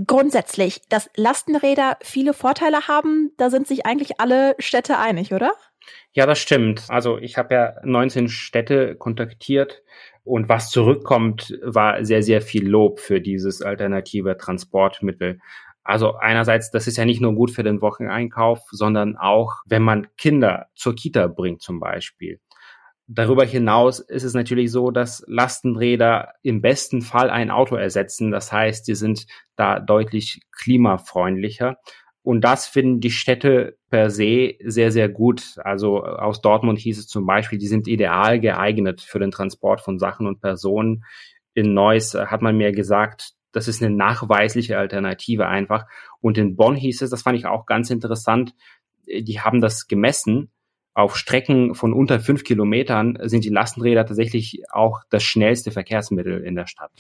Grundsätzlich, 0.07 0.81
dass 0.89 1.11
Lastenräder 1.17 1.97
viele 2.03 2.33
Vorteile 2.33 2.87
haben, 2.89 3.33
da 3.37 3.51
sind 3.51 3.67
sich 3.67 3.87
eigentlich 3.87 4.21
alle 4.21 4.55
Städte 4.59 4.99
einig, 4.99 5.33
oder? 5.33 5.53
Ja, 6.13 6.27
das 6.27 6.39
stimmt. 6.39 6.85
Also 6.89 7.19
ich 7.19 7.37
habe 7.37 7.55
ja 7.55 7.75
19 7.83 8.29
Städte 8.29 8.97
kontaktiert 8.97 9.83
und 10.25 10.49
was 10.49 10.71
zurückkommt, 10.71 11.59
war 11.63 12.05
sehr, 12.05 12.23
sehr 12.23 12.43
viel 12.43 12.69
Lob 12.69 13.01
für 13.01 13.21
dieses 13.21 13.63
alternative 13.63 14.37
Transportmittel. 14.37 15.41
Also 15.85 16.17
einerseits, 16.17 16.71
das 16.71 16.87
ist 16.87 16.99
ja 16.99 17.07
nicht 17.07 17.23
nur 17.23 17.35
gut 17.35 17.51
für 17.51 17.63
den 17.63 17.81
Wocheneinkauf, 17.81 18.61
sondern 18.71 19.17
auch, 19.17 19.63
wenn 19.65 19.83
man 19.83 20.07
Kinder 20.19 20.67
zur 20.75 20.95
Kita 20.95 21.29
bringt 21.29 21.63
zum 21.63 21.81
Beispiel. 21.81 22.41
Darüber 23.11 23.47
hinaus 23.47 24.01
ist 24.01 24.23
es 24.23 24.35
natürlich 24.35 24.71
so, 24.71 24.91
dass 24.91 25.25
Lastenräder 25.27 26.35
im 26.43 26.61
besten 26.61 27.01
Fall 27.01 27.31
ein 27.31 27.51
Auto 27.51 27.75
ersetzen. 27.75 28.31
Das 28.31 28.53
heißt, 28.53 28.87
die 28.87 28.95
sind 28.95 29.27
da 29.57 29.81
deutlich 29.81 30.43
klimafreundlicher. 30.53 31.79
Und 32.23 32.43
das 32.43 32.67
finden 32.67 33.01
die 33.01 33.11
Städte 33.11 33.79
per 33.89 34.11
se 34.11 34.57
sehr, 34.63 34.93
sehr 34.93 35.09
gut. 35.09 35.57
Also 35.65 36.05
aus 36.05 36.43
Dortmund 36.43 36.79
hieß 36.81 36.99
es 36.99 37.07
zum 37.07 37.25
Beispiel, 37.25 37.59
die 37.59 37.67
sind 37.67 37.89
ideal 37.89 38.41
geeignet 38.41 39.01
für 39.01 39.19
den 39.19 39.31
Transport 39.31 39.81
von 39.81 39.99
Sachen 39.99 40.27
und 40.27 40.43
Personen. 40.43 41.05
In 41.55 41.73
Neuss 41.73 42.13
hat 42.13 42.43
man 42.43 42.59
mir 42.59 42.73
gesagt, 42.73 43.31
das 43.53 43.69
ist 43.69 43.83
eine 43.83 43.95
nachweisliche 43.95 44.77
Alternative 44.77 45.47
einfach. 45.47 45.87
Und 46.21 46.37
in 46.37 46.57
Bonn 46.57 46.77
hieß 46.77 47.01
es, 47.01 47.09
das 47.09 47.23
fand 47.23 47.39
ich 47.39 47.47
auch 47.47 47.65
ganz 47.65 47.89
interessant, 47.89 48.55
die 49.07 49.41
haben 49.41 49.63
das 49.63 49.87
gemessen 49.87 50.51
auf 50.95 51.17
Strecken 51.17 51.75
von 51.75 51.93
unter 51.93 52.21
fünf 52.21 52.45
Kilometern 52.45 53.19
sind 53.23 53.45
die 53.45 53.51
Lastenräder 53.51 54.05
tatsächlich 54.05 54.63
auch 54.71 55.01
das 55.11 55.23
schnellste 55.23 55.71
Verkehrsmittel 55.71 56.43
in 56.43 56.57
der 56.57 56.67
Stadt. 56.67 56.91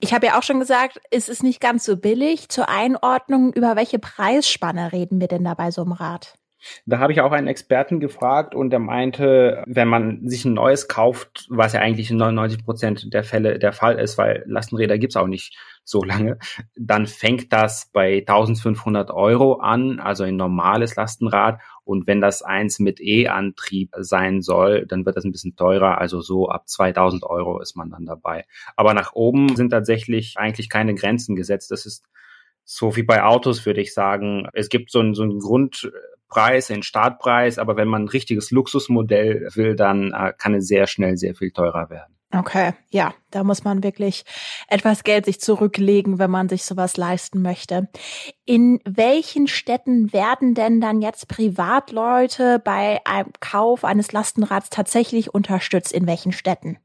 Ich 0.00 0.12
habe 0.12 0.26
ja 0.26 0.38
auch 0.38 0.42
schon 0.42 0.60
gesagt, 0.60 1.00
es 1.10 1.28
ist 1.28 1.42
nicht 1.42 1.60
ganz 1.60 1.84
so 1.84 1.96
billig. 1.96 2.48
Zur 2.48 2.68
Einordnung, 2.68 3.52
über 3.52 3.76
welche 3.76 3.98
Preisspanne 3.98 4.92
reden 4.92 5.20
wir 5.20 5.28
denn 5.28 5.44
da 5.44 5.54
bei 5.54 5.70
so 5.70 5.82
einem 5.82 5.92
Rad? 5.92 6.37
Da 6.86 6.98
habe 6.98 7.12
ich 7.12 7.20
auch 7.20 7.32
einen 7.32 7.46
Experten 7.46 8.00
gefragt 8.00 8.54
und 8.54 8.70
der 8.70 8.78
meinte, 8.78 9.62
wenn 9.66 9.88
man 9.88 10.28
sich 10.28 10.44
ein 10.44 10.54
neues 10.54 10.88
kauft, 10.88 11.46
was 11.48 11.72
ja 11.72 11.80
eigentlich 11.80 12.10
in 12.10 12.16
99 12.16 12.64
Prozent 12.64 13.14
der 13.14 13.24
Fälle 13.24 13.58
der 13.58 13.72
Fall 13.72 13.98
ist, 13.98 14.18
weil 14.18 14.44
Lastenräder 14.46 14.98
gibt's 14.98 15.16
auch 15.16 15.26
nicht 15.26 15.56
so 15.84 16.02
lange, 16.02 16.38
dann 16.76 17.06
fängt 17.06 17.52
das 17.52 17.90
bei 17.92 18.18
1500 18.18 19.10
Euro 19.10 19.54
an, 19.54 20.00
also 20.00 20.24
ein 20.24 20.36
normales 20.36 20.96
Lastenrad. 20.96 21.60
Und 21.84 22.06
wenn 22.06 22.20
das 22.20 22.42
eins 22.42 22.78
mit 22.78 23.00
E-Antrieb 23.00 23.94
sein 23.98 24.42
soll, 24.42 24.84
dann 24.86 25.06
wird 25.06 25.16
das 25.16 25.24
ein 25.24 25.32
bisschen 25.32 25.56
teurer. 25.56 25.98
Also 25.98 26.20
so 26.20 26.48
ab 26.50 26.68
2000 26.68 27.24
Euro 27.24 27.60
ist 27.60 27.76
man 27.76 27.90
dann 27.90 28.04
dabei. 28.04 28.44
Aber 28.76 28.92
nach 28.92 29.14
oben 29.14 29.56
sind 29.56 29.70
tatsächlich 29.70 30.36
eigentlich 30.36 30.68
keine 30.68 30.94
Grenzen 30.94 31.34
gesetzt. 31.34 31.70
Das 31.70 31.86
ist 31.86 32.04
so 32.64 32.96
wie 32.96 33.02
bei 33.02 33.22
Autos, 33.22 33.64
würde 33.64 33.80
ich 33.80 33.94
sagen. 33.94 34.46
Es 34.52 34.68
gibt 34.68 34.90
so 34.90 35.00
ein, 35.00 35.14
so 35.14 35.22
ein 35.22 35.38
Grund, 35.38 35.90
Preis, 36.28 36.68
den 36.68 36.82
Startpreis, 36.82 37.58
aber 37.58 37.76
wenn 37.76 37.88
man 37.88 38.04
ein 38.04 38.08
richtiges 38.08 38.50
Luxusmodell 38.50 39.48
will, 39.54 39.76
dann 39.76 40.12
äh, 40.12 40.32
kann 40.36 40.54
es 40.54 40.68
sehr 40.68 40.86
schnell 40.86 41.16
sehr 41.16 41.34
viel 41.34 41.50
teurer 41.50 41.90
werden. 41.90 42.18
Okay, 42.30 42.74
ja, 42.90 43.14
da 43.30 43.42
muss 43.42 43.64
man 43.64 43.82
wirklich 43.82 44.24
etwas 44.68 45.02
Geld 45.02 45.24
sich 45.24 45.40
zurücklegen, 45.40 46.18
wenn 46.18 46.30
man 46.30 46.50
sich 46.50 46.64
sowas 46.64 46.98
leisten 46.98 47.40
möchte. 47.40 47.88
In 48.44 48.80
welchen 48.84 49.46
Städten 49.46 50.12
werden 50.12 50.54
denn 50.54 50.82
dann 50.82 51.00
jetzt 51.00 51.28
Privatleute 51.28 52.60
bei 52.62 53.00
einem 53.06 53.32
Kauf 53.40 53.82
eines 53.82 54.12
Lastenrads 54.12 54.68
tatsächlich 54.68 55.32
unterstützt? 55.32 55.92
In 55.92 56.06
welchen 56.06 56.32
Städten? 56.32 56.78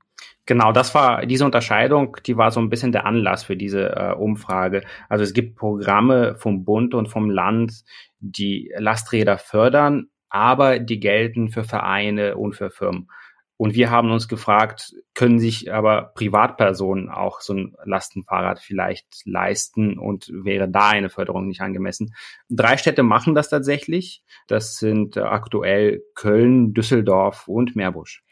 Genau, 0.46 0.74
das 0.74 0.94
war 0.94 1.26
diese 1.26 1.46
Unterscheidung, 1.46 2.18
die 2.26 2.36
war 2.36 2.52
so 2.52 2.60
ein 2.60 2.70
bisschen 2.70 2.92
der 2.92 3.06
Anlass 3.06 3.44
für 3.44 3.56
diese 3.56 3.96
äh, 3.96 4.14
Umfrage. 4.14 4.84
Also 5.08 5.24
es 5.24 5.34
gibt 5.34 5.56
Programme 5.56 6.36
vom 6.36 6.66
Bund 6.66 6.94
und 6.94 7.08
vom 7.08 7.30
Land, 7.30 7.84
die 8.20 8.70
Lasträder 8.78 9.38
fördern, 9.38 10.08
aber 10.30 10.80
die 10.80 11.00
gelten 11.00 11.50
für 11.50 11.64
Vereine 11.64 12.36
und 12.36 12.56
für 12.56 12.72
Firmen. 12.72 13.08
Und 13.56 13.76
wir 13.76 13.92
haben 13.92 14.12
uns 14.12 14.28
gefragt, 14.28 14.94
können 15.14 15.40
sich 15.40 15.72
aber 15.72 16.12
Privatpersonen 16.16 17.08
auch 17.08 17.40
so 17.40 17.54
ein 17.54 17.76
Lastenfahrrad 17.86 18.60
vielleicht 18.60 19.22
leisten 19.26 19.98
und 19.98 20.30
wäre 20.34 20.68
da 20.68 20.90
eine 20.90 21.10
Förderung 21.10 21.48
nicht 21.48 21.62
angemessen? 21.62 22.14
Drei 22.50 22.76
Städte 22.76 23.04
machen 23.04 23.36
das 23.36 23.50
tatsächlich. 23.50 24.24
Das 24.48 24.78
sind 24.78 25.18
aktuell 25.18 26.02
Köln, 26.16 26.74
Düsseldorf 26.74 27.48
und 27.48 27.76
Meerbusch. 27.78 28.24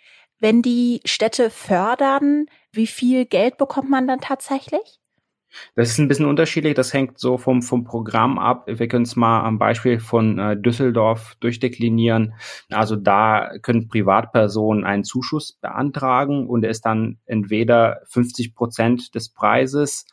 Wenn 0.42 0.64
die 0.64 1.02
Städte 1.06 1.52
fördern, 1.52 2.48
wie 2.72 2.88
viel 2.88 3.26
Geld 3.26 3.58
bekommt 3.58 3.92
man 3.92 4.08
dann 4.08 4.22
tatsächlich? 4.22 5.00
Das 5.76 5.90
ist 5.90 6.00
ein 6.00 6.08
bisschen 6.08 6.26
unterschiedlich. 6.26 6.74
Das 6.74 6.94
hängt 6.94 7.20
so 7.20 7.38
vom, 7.38 7.62
vom 7.62 7.84
Programm 7.84 8.40
ab. 8.40 8.64
Wir 8.66 8.88
können 8.88 9.04
es 9.04 9.16
mal 9.16 9.44
am 9.44 9.60
Beispiel 9.60 10.00
von 10.00 10.40
äh, 10.40 10.58
Düsseldorf 10.58 11.36
durchdeklinieren. 11.42 12.34
Also 12.72 12.96
da 12.96 13.52
können 13.62 13.88
Privatpersonen 13.88 14.84
einen 14.84 15.04
Zuschuss 15.04 15.54
beantragen 15.54 16.48
und 16.48 16.64
er 16.64 16.72
ist 16.72 16.88
dann 16.88 17.20
entweder 17.28 18.02
50 18.08 18.56
Prozent 18.56 19.14
des 19.14 19.30
Preises 19.30 20.08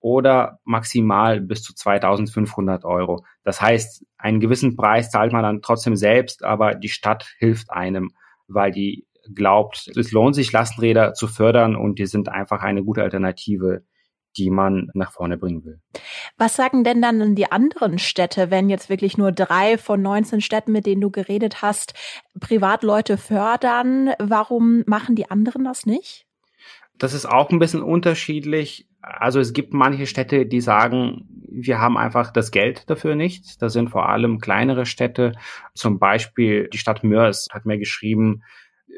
oder 0.00 0.60
maximal 0.64 1.42
bis 1.42 1.62
zu 1.62 1.74
2500 1.74 2.86
Euro. 2.86 3.24
Das 3.42 3.60
heißt, 3.60 4.06
einen 4.16 4.40
gewissen 4.40 4.76
Preis 4.76 5.10
zahlt 5.10 5.32
man 5.32 5.42
dann 5.42 5.60
trotzdem 5.60 5.96
selbst, 5.96 6.42
aber 6.42 6.74
die 6.74 6.88
Stadt 6.88 7.26
hilft 7.38 7.70
einem, 7.70 8.12
weil 8.46 8.70
die 8.70 9.06
glaubt, 9.34 9.90
es 9.96 10.12
lohnt 10.12 10.34
sich, 10.34 10.52
Lastenräder 10.52 11.14
zu 11.14 11.28
fördern 11.28 11.76
und 11.76 11.98
die 11.98 12.06
sind 12.06 12.28
einfach 12.28 12.62
eine 12.62 12.82
gute 12.82 13.02
Alternative 13.02 13.84
die 14.36 14.50
man 14.50 14.90
nach 14.94 15.12
vorne 15.12 15.38
bringen 15.38 15.64
will. 15.64 15.80
Was 16.36 16.56
sagen 16.56 16.84
denn 16.84 17.00
dann 17.00 17.34
die 17.34 17.50
anderen 17.50 17.98
Städte, 17.98 18.50
wenn 18.50 18.68
jetzt 18.68 18.88
wirklich 18.88 19.16
nur 19.16 19.32
drei 19.32 19.78
von 19.78 20.02
19 20.02 20.40
Städten, 20.40 20.72
mit 20.72 20.86
denen 20.86 21.00
du 21.00 21.10
geredet 21.10 21.62
hast, 21.62 21.94
Privatleute 22.40 23.16
fördern? 23.16 24.10
Warum 24.18 24.82
machen 24.86 25.14
die 25.14 25.30
anderen 25.30 25.64
das 25.64 25.86
nicht? 25.86 26.26
Das 26.98 27.12
ist 27.12 27.26
auch 27.26 27.50
ein 27.50 27.58
bisschen 27.58 27.82
unterschiedlich. 27.82 28.88
Also 29.00 29.40
es 29.40 29.52
gibt 29.52 29.72
manche 29.72 30.06
Städte, 30.06 30.46
die 30.46 30.60
sagen, 30.60 31.28
wir 31.50 31.80
haben 31.80 31.96
einfach 31.96 32.32
das 32.32 32.50
Geld 32.50 32.88
dafür 32.88 33.14
nicht. 33.14 33.60
Das 33.62 33.72
sind 33.72 33.90
vor 33.90 34.08
allem 34.08 34.38
kleinere 34.38 34.86
Städte. 34.86 35.32
Zum 35.74 35.98
Beispiel 35.98 36.68
die 36.72 36.78
Stadt 36.78 37.04
Mörs 37.04 37.48
hat 37.52 37.66
mir 37.66 37.78
geschrieben, 37.78 38.42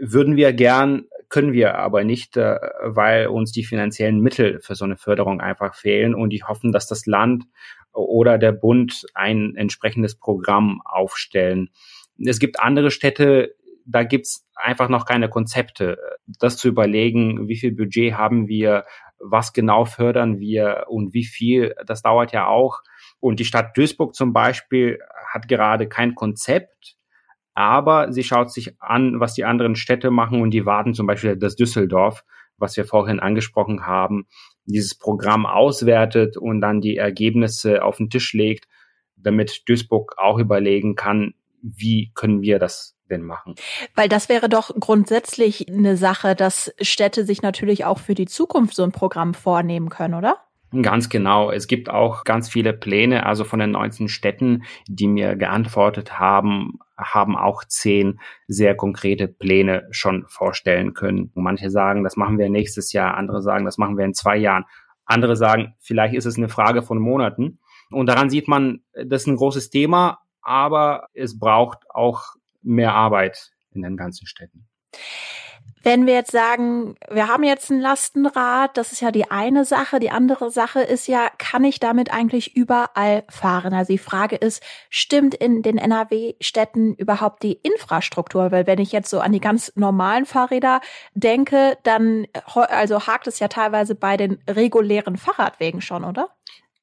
würden 0.00 0.36
wir 0.36 0.52
gern 0.52 1.06
können 1.28 1.52
wir 1.52 1.76
aber 1.76 2.04
nicht, 2.04 2.36
äh, 2.36 2.58
weil 2.82 3.28
uns 3.28 3.52
die 3.52 3.64
finanziellen 3.64 4.20
Mittel 4.20 4.60
für 4.60 4.74
so 4.74 4.84
eine 4.84 4.96
Förderung 4.96 5.40
einfach 5.40 5.74
fehlen 5.74 6.14
und 6.14 6.30
die 6.30 6.44
hoffen, 6.44 6.72
dass 6.72 6.86
das 6.86 7.06
Land 7.06 7.44
oder 7.92 8.38
der 8.38 8.52
Bund 8.52 9.06
ein 9.14 9.54
entsprechendes 9.56 10.16
Programm 10.16 10.82
aufstellen. 10.84 11.70
Es 12.18 12.38
gibt 12.38 12.60
andere 12.60 12.90
Städte, 12.90 13.54
da 13.84 14.02
gibt's 14.02 14.46
einfach 14.54 14.88
noch 14.88 15.06
keine 15.06 15.28
Konzepte. 15.28 15.98
Das 16.26 16.56
zu 16.56 16.68
überlegen, 16.68 17.48
wie 17.48 17.56
viel 17.56 17.72
Budget 17.72 18.14
haben 18.14 18.48
wir, 18.48 18.84
was 19.18 19.52
genau 19.52 19.84
fördern 19.84 20.38
wir 20.38 20.86
und 20.88 21.14
wie 21.14 21.24
viel, 21.24 21.74
das 21.86 22.02
dauert 22.02 22.32
ja 22.32 22.46
auch. 22.46 22.82
Und 23.20 23.40
die 23.40 23.44
Stadt 23.44 23.76
Duisburg 23.76 24.14
zum 24.14 24.32
Beispiel 24.32 24.98
hat 25.32 25.48
gerade 25.48 25.88
kein 25.88 26.14
Konzept 26.14 26.96
aber 27.56 28.12
sie 28.12 28.22
schaut 28.22 28.52
sich 28.52 28.80
an, 28.80 29.18
was 29.18 29.32
die 29.32 29.46
anderen 29.46 29.76
Städte 29.76 30.10
machen 30.10 30.42
und 30.42 30.50
die 30.50 30.66
warten 30.66 30.92
zum 30.92 31.06
Beispiel 31.06 31.36
das 31.36 31.56
Düsseldorf, 31.56 32.22
was 32.58 32.76
wir 32.76 32.84
vorhin 32.84 33.18
angesprochen 33.18 33.86
haben, 33.86 34.26
dieses 34.66 34.96
Programm 34.96 35.46
auswertet 35.46 36.36
und 36.36 36.60
dann 36.60 36.82
die 36.82 36.98
Ergebnisse 36.98 37.82
auf 37.82 37.96
den 37.96 38.10
Tisch 38.10 38.34
legt, 38.34 38.66
damit 39.16 39.62
Duisburg 39.66 40.16
auch 40.18 40.38
überlegen 40.38 40.96
kann, 40.96 41.32
wie 41.62 42.12
können 42.14 42.42
wir 42.42 42.58
das 42.58 42.94
denn 43.08 43.22
machen? 43.22 43.54
Weil 43.94 44.10
das 44.10 44.28
wäre 44.28 44.50
doch 44.50 44.74
grundsätzlich 44.78 45.66
eine 45.68 45.96
Sache, 45.96 46.34
dass 46.34 46.74
Städte 46.82 47.24
sich 47.24 47.40
natürlich 47.40 47.86
auch 47.86 48.00
für 48.00 48.14
die 48.14 48.26
Zukunft 48.26 48.74
so 48.74 48.82
ein 48.82 48.92
Programm 48.92 49.32
vornehmen 49.32 49.88
können, 49.88 50.14
oder? 50.14 50.45
Ganz 50.72 51.08
genau. 51.08 51.50
Es 51.50 51.68
gibt 51.68 51.88
auch 51.88 52.24
ganz 52.24 52.48
viele 52.48 52.72
Pläne, 52.72 53.24
also 53.24 53.44
von 53.44 53.60
den 53.60 53.70
19 53.70 54.08
Städten, 54.08 54.64
die 54.88 55.06
mir 55.06 55.36
geantwortet 55.36 56.18
haben, 56.18 56.80
haben 56.96 57.36
auch 57.36 57.64
zehn 57.64 58.20
sehr 58.48 58.74
konkrete 58.74 59.28
Pläne 59.28 59.86
schon 59.90 60.24
vorstellen 60.28 60.92
können. 60.92 61.30
Manche 61.34 61.70
sagen, 61.70 62.02
das 62.02 62.16
machen 62.16 62.38
wir 62.38 62.48
nächstes 62.48 62.92
Jahr, 62.92 63.16
andere 63.16 63.42
sagen, 63.42 63.64
das 63.64 63.78
machen 63.78 63.96
wir 63.96 64.04
in 64.04 64.14
zwei 64.14 64.36
Jahren. 64.36 64.64
Andere 65.04 65.36
sagen, 65.36 65.74
vielleicht 65.78 66.14
ist 66.14 66.26
es 66.26 66.36
eine 66.36 66.48
Frage 66.48 66.82
von 66.82 66.98
Monaten. 66.98 67.60
Und 67.90 68.06
daran 68.06 68.28
sieht 68.28 68.48
man, 68.48 68.80
das 68.92 69.22
ist 69.22 69.28
ein 69.28 69.36
großes 69.36 69.70
Thema, 69.70 70.18
aber 70.42 71.06
es 71.14 71.38
braucht 71.38 71.88
auch 71.90 72.34
mehr 72.62 72.94
Arbeit 72.94 73.52
in 73.70 73.82
den 73.82 73.96
ganzen 73.96 74.26
Städten. 74.26 74.66
Wenn 75.82 76.04
wir 76.04 76.14
jetzt 76.14 76.32
sagen, 76.32 76.96
wir 77.10 77.28
haben 77.28 77.44
jetzt 77.44 77.70
ein 77.70 77.78
Lastenrad, 77.78 78.76
das 78.76 78.90
ist 78.90 79.00
ja 79.02 79.12
die 79.12 79.30
eine 79.30 79.64
Sache. 79.64 80.00
Die 80.00 80.10
andere 80.10 80.50
Sache 80.50 80.80
ist 80.80 81.06
ja, 81.06 81.28
kann 81.38 81.62
ich 81.62 81.78
damit 81.78 82.12
eigentlich 82.12 82.56
überall 82.56 83.22
fahren? 83.28 83.72
Also 83.72 83.92
die 83.92 83.98
Frage 83.98 84.34
ist, 84.34 84.64
stimmt 84.90 85.36
in 85.36 85.62
den 85.62 85.78
NRW-Städten 85.78 86.94
überhaupt 86.96 87.44
die 87.44 87.52
Infrastruktur? 87.52 88.50
Weil 88.50 88.66
wenn 88.66 88.80
ich 88.80 88.90
jetzt 88.90 89.10
so 89.10 89.20
an 89.20 89.30
die 89.30 89.38
ganz 89.38 89.70
normalen 89.76 90.26
Fahrräder 90.26 90.80
denke, 91.14 91.78
dann 91.84 92.26
also 92.54 93.06
hakt 93.06 93.28
es 93.28 93.38
ja 93.38 93.46
teilweise 93.46 93.94
bei 93.94 94.16
den 94.16 94.42
regulären 94.50 95.16
Fahrradwegen 95.16 95.80
schon, 95.80 96.04
oder? 96.04 96.30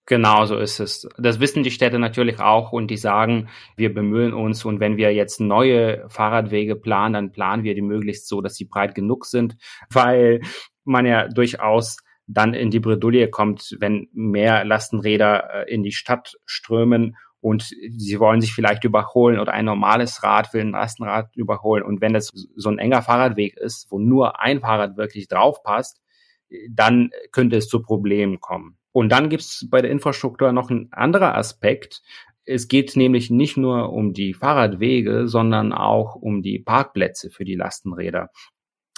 Genau 0.05 0.45
so 0.45 0.57
ist 0.57 0.81
es. 0.81 1.07
Das 1.17 1.39
wissen 1.39 1.63
die 1.63 1.71
Städte 1.71 1.97
natürlich 1.97 2.39
auch 2.39 2.73
und 2.73 2.87
die 2.87 2.97
sagen, 2.97 3.47
wir 3.77 3.93
bemühen 3.93 4.33
uns 4.33 4.65
und 4.65 4.81
wenn 4.81 4.97
wir 4.97 5.13
jetzt 5.13 5.39
neue 5.39 6.05
Fahrradwege 6.09 6.75
planen, 6.75 7.13
dann 7.13 7.31
planen 7.31 7.63
wir 7.63 7.73
die 7.73 7.81
möglichst 7.81 8.27
so, 8.27 8.41
dass 8.41 8.55
sie 8.55 8.65
breit 8.65 8.95
genug 8.95 9.25
sind, 9.25 9.55
weil 9.89 10.41
man 10.83 11.05
ja 11.05 11.29
durchaus 11.29 11.97
dann 12.27 12.53
in 12.53 12.69
die 12.69 12.81
Bredouille 12.81 13.29
kommt, 13.29 13.77
wenn 13.79 14.09
mehr 14.11 14.65
Lastenräder 14.65 15.67
äh, 15.67 15.73
in 15.73 15.83
die 15.83 15.91
Stadt 15.91 16.35
strömen 16.45 17.15
und 17.39 17.63
sie 17.63 18.19
wollen 18.19 18.41
sich 18.41 18.53
vielleicht 18.53 18.85
überholen 18.85 19.39
oder 19.39 19.53
ein 19.53 19.65
normales 19.65 20.23
Rad 20.23 20.53
will 20.53 20.61
ein 20.61 20.71
Lastenrad 20.71 21.35
überholen. 21.35 21.83
Und 21.83 21.99
wenn 21.99 22.13
das 22.13 22.29
so 22.55 22.69
ein 22.69 22.79
enger 22.79 23.01
Fahrradweg 23.01 23.57
ist, 23.57 23.87
wo 23.89 23.99
nur 23.99 24.39
ein 24.39 24.61
Fahrrad 24.61 24.95
wirklich 24.95 25.27
drauf 25.27 25.61
passt, 25.61 26.01
dann 26.69 27.11
könnte 27.31 27.57
es 27.57 27.67
zu 27.67 27.81
Problemen 27.81 28.39
kommen. 28.39 28.77
Und 28.93 29.09
dann 29.09 29.27
gibt 29.27 29.41
es 29.41 29.67
bei 29.69 29.81
der 29.81 29.91
Infrastruktur 29.91 30.53
noch 30.53 30.69
ein 30.69 30.87
anderer 30.91 31.35
Aspekt. 31.35 32.01
Es 32.45 32.67
geht 32.67 32.95
nämlich 32.95 33.29
nicht 33.29 33.57
nur 33.57 33.91
um 33.91 34.13
die 34.13 34.33
Fahrradwege, 34.33 35.27
sondern 35.27 35.73
auch 35.73 36.15
um 36.15 36.41
die 36.41 36.59
Parkplätze 36.59 37.29
für 37.29 37.43
die 37.43 37.55
Lastenräder. 37.55 38.29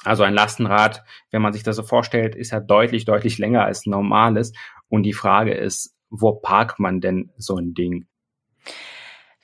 Also 0.03 0.23
ein 0.23 0.33
Lastenrad, 0.33 1.03
wenn 1.31 1.41
man 1.41 1.53
sich 1.53 1.63
das 1.63 1.77
so 1.77 1.83
vorstellt, 1.83 2.35
ist 2.35 2.51
ja 2.51 2.59
deutlich, 2.59 3.05
deutlich 3.05 3.39
länger 3.39 3.65
als 3.65 3.87
normales. 3.87 4.53
Und 4.87 5.03
die 5.03 5.13
Frage 5.13 5.53
ist, 5.53 5.95
wo 6.09 6.33
parkt 6.33 6.79
man 6.79 7.01
denn 7.01 7.31
so 7.37 7.55
ein 7.55 7.73
Ding? 7.73 8.05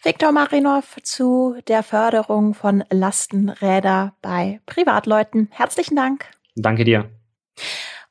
Viktor 0.03 0.31
Marinov 0.31 0.97
zu 1.03 1.55
der 1.67 1.83
Förderung 1.83 2.53
von 2.53 2.83
Lastenräder 2.89 4.15
bei 4.21 4.59
Privatleuten. 4.65 5.47
Herzlichen 5.51 5.95
Dank. 5.95 6.25
Danke 6.55 6.83
dir. 6.83 7.20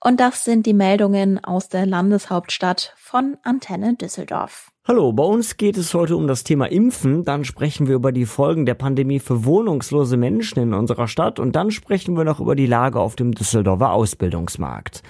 Und 0.02 0.18
das 0.18 0.44
sind 0.44 0.64
die 0.64 0.72
Meldungen 0.72 1.44
aus 1.44 1.68
der 1.68 1.84
Landeshauptstadt 1.84 2.94
von 2.96 3.36
Antenne 3.42 3.96
Düsseldorf. 3.96 4.72
Hallo, 4.88 5.12
bei 5.12 5.22
uns 5.22 5.58
geht 5.58 5.76
es 5.76 5.92
heute 5.92 6.16
um 6.16 6.26
das 6.26 6.42
Thema 6.42 6.70
Impfen. 6.70 7.22
Dann 7.22 7.44
sprechen 7.44 7.86
wir 7.86 7.96
über 7.96 8.10
die 8.10 8.24
Folgen 8.24 8.64
der 8.64 8.72
Pandemie 8.74 9.20
für 9.20 9.44
wohnungslose 9.44 10.16
Menschen 10.16 10.58
in 10.58 10.72
unserer 10.72 11.06
Stadt 11.06 11.38
und 11.38 11.54
dann 11.54 11.70
sprechen 11.70 12.16
wir 12.16 12.24
noch 12.24 12.40
über 12.40 12.56
die 12.56 12.64
Lage 12.64 12.98
auf 12.98 13.14
dem 13.14 13.32
Düsseldorfer 13.32 13.92
Ausbildungsmarkt. 13.92 15.02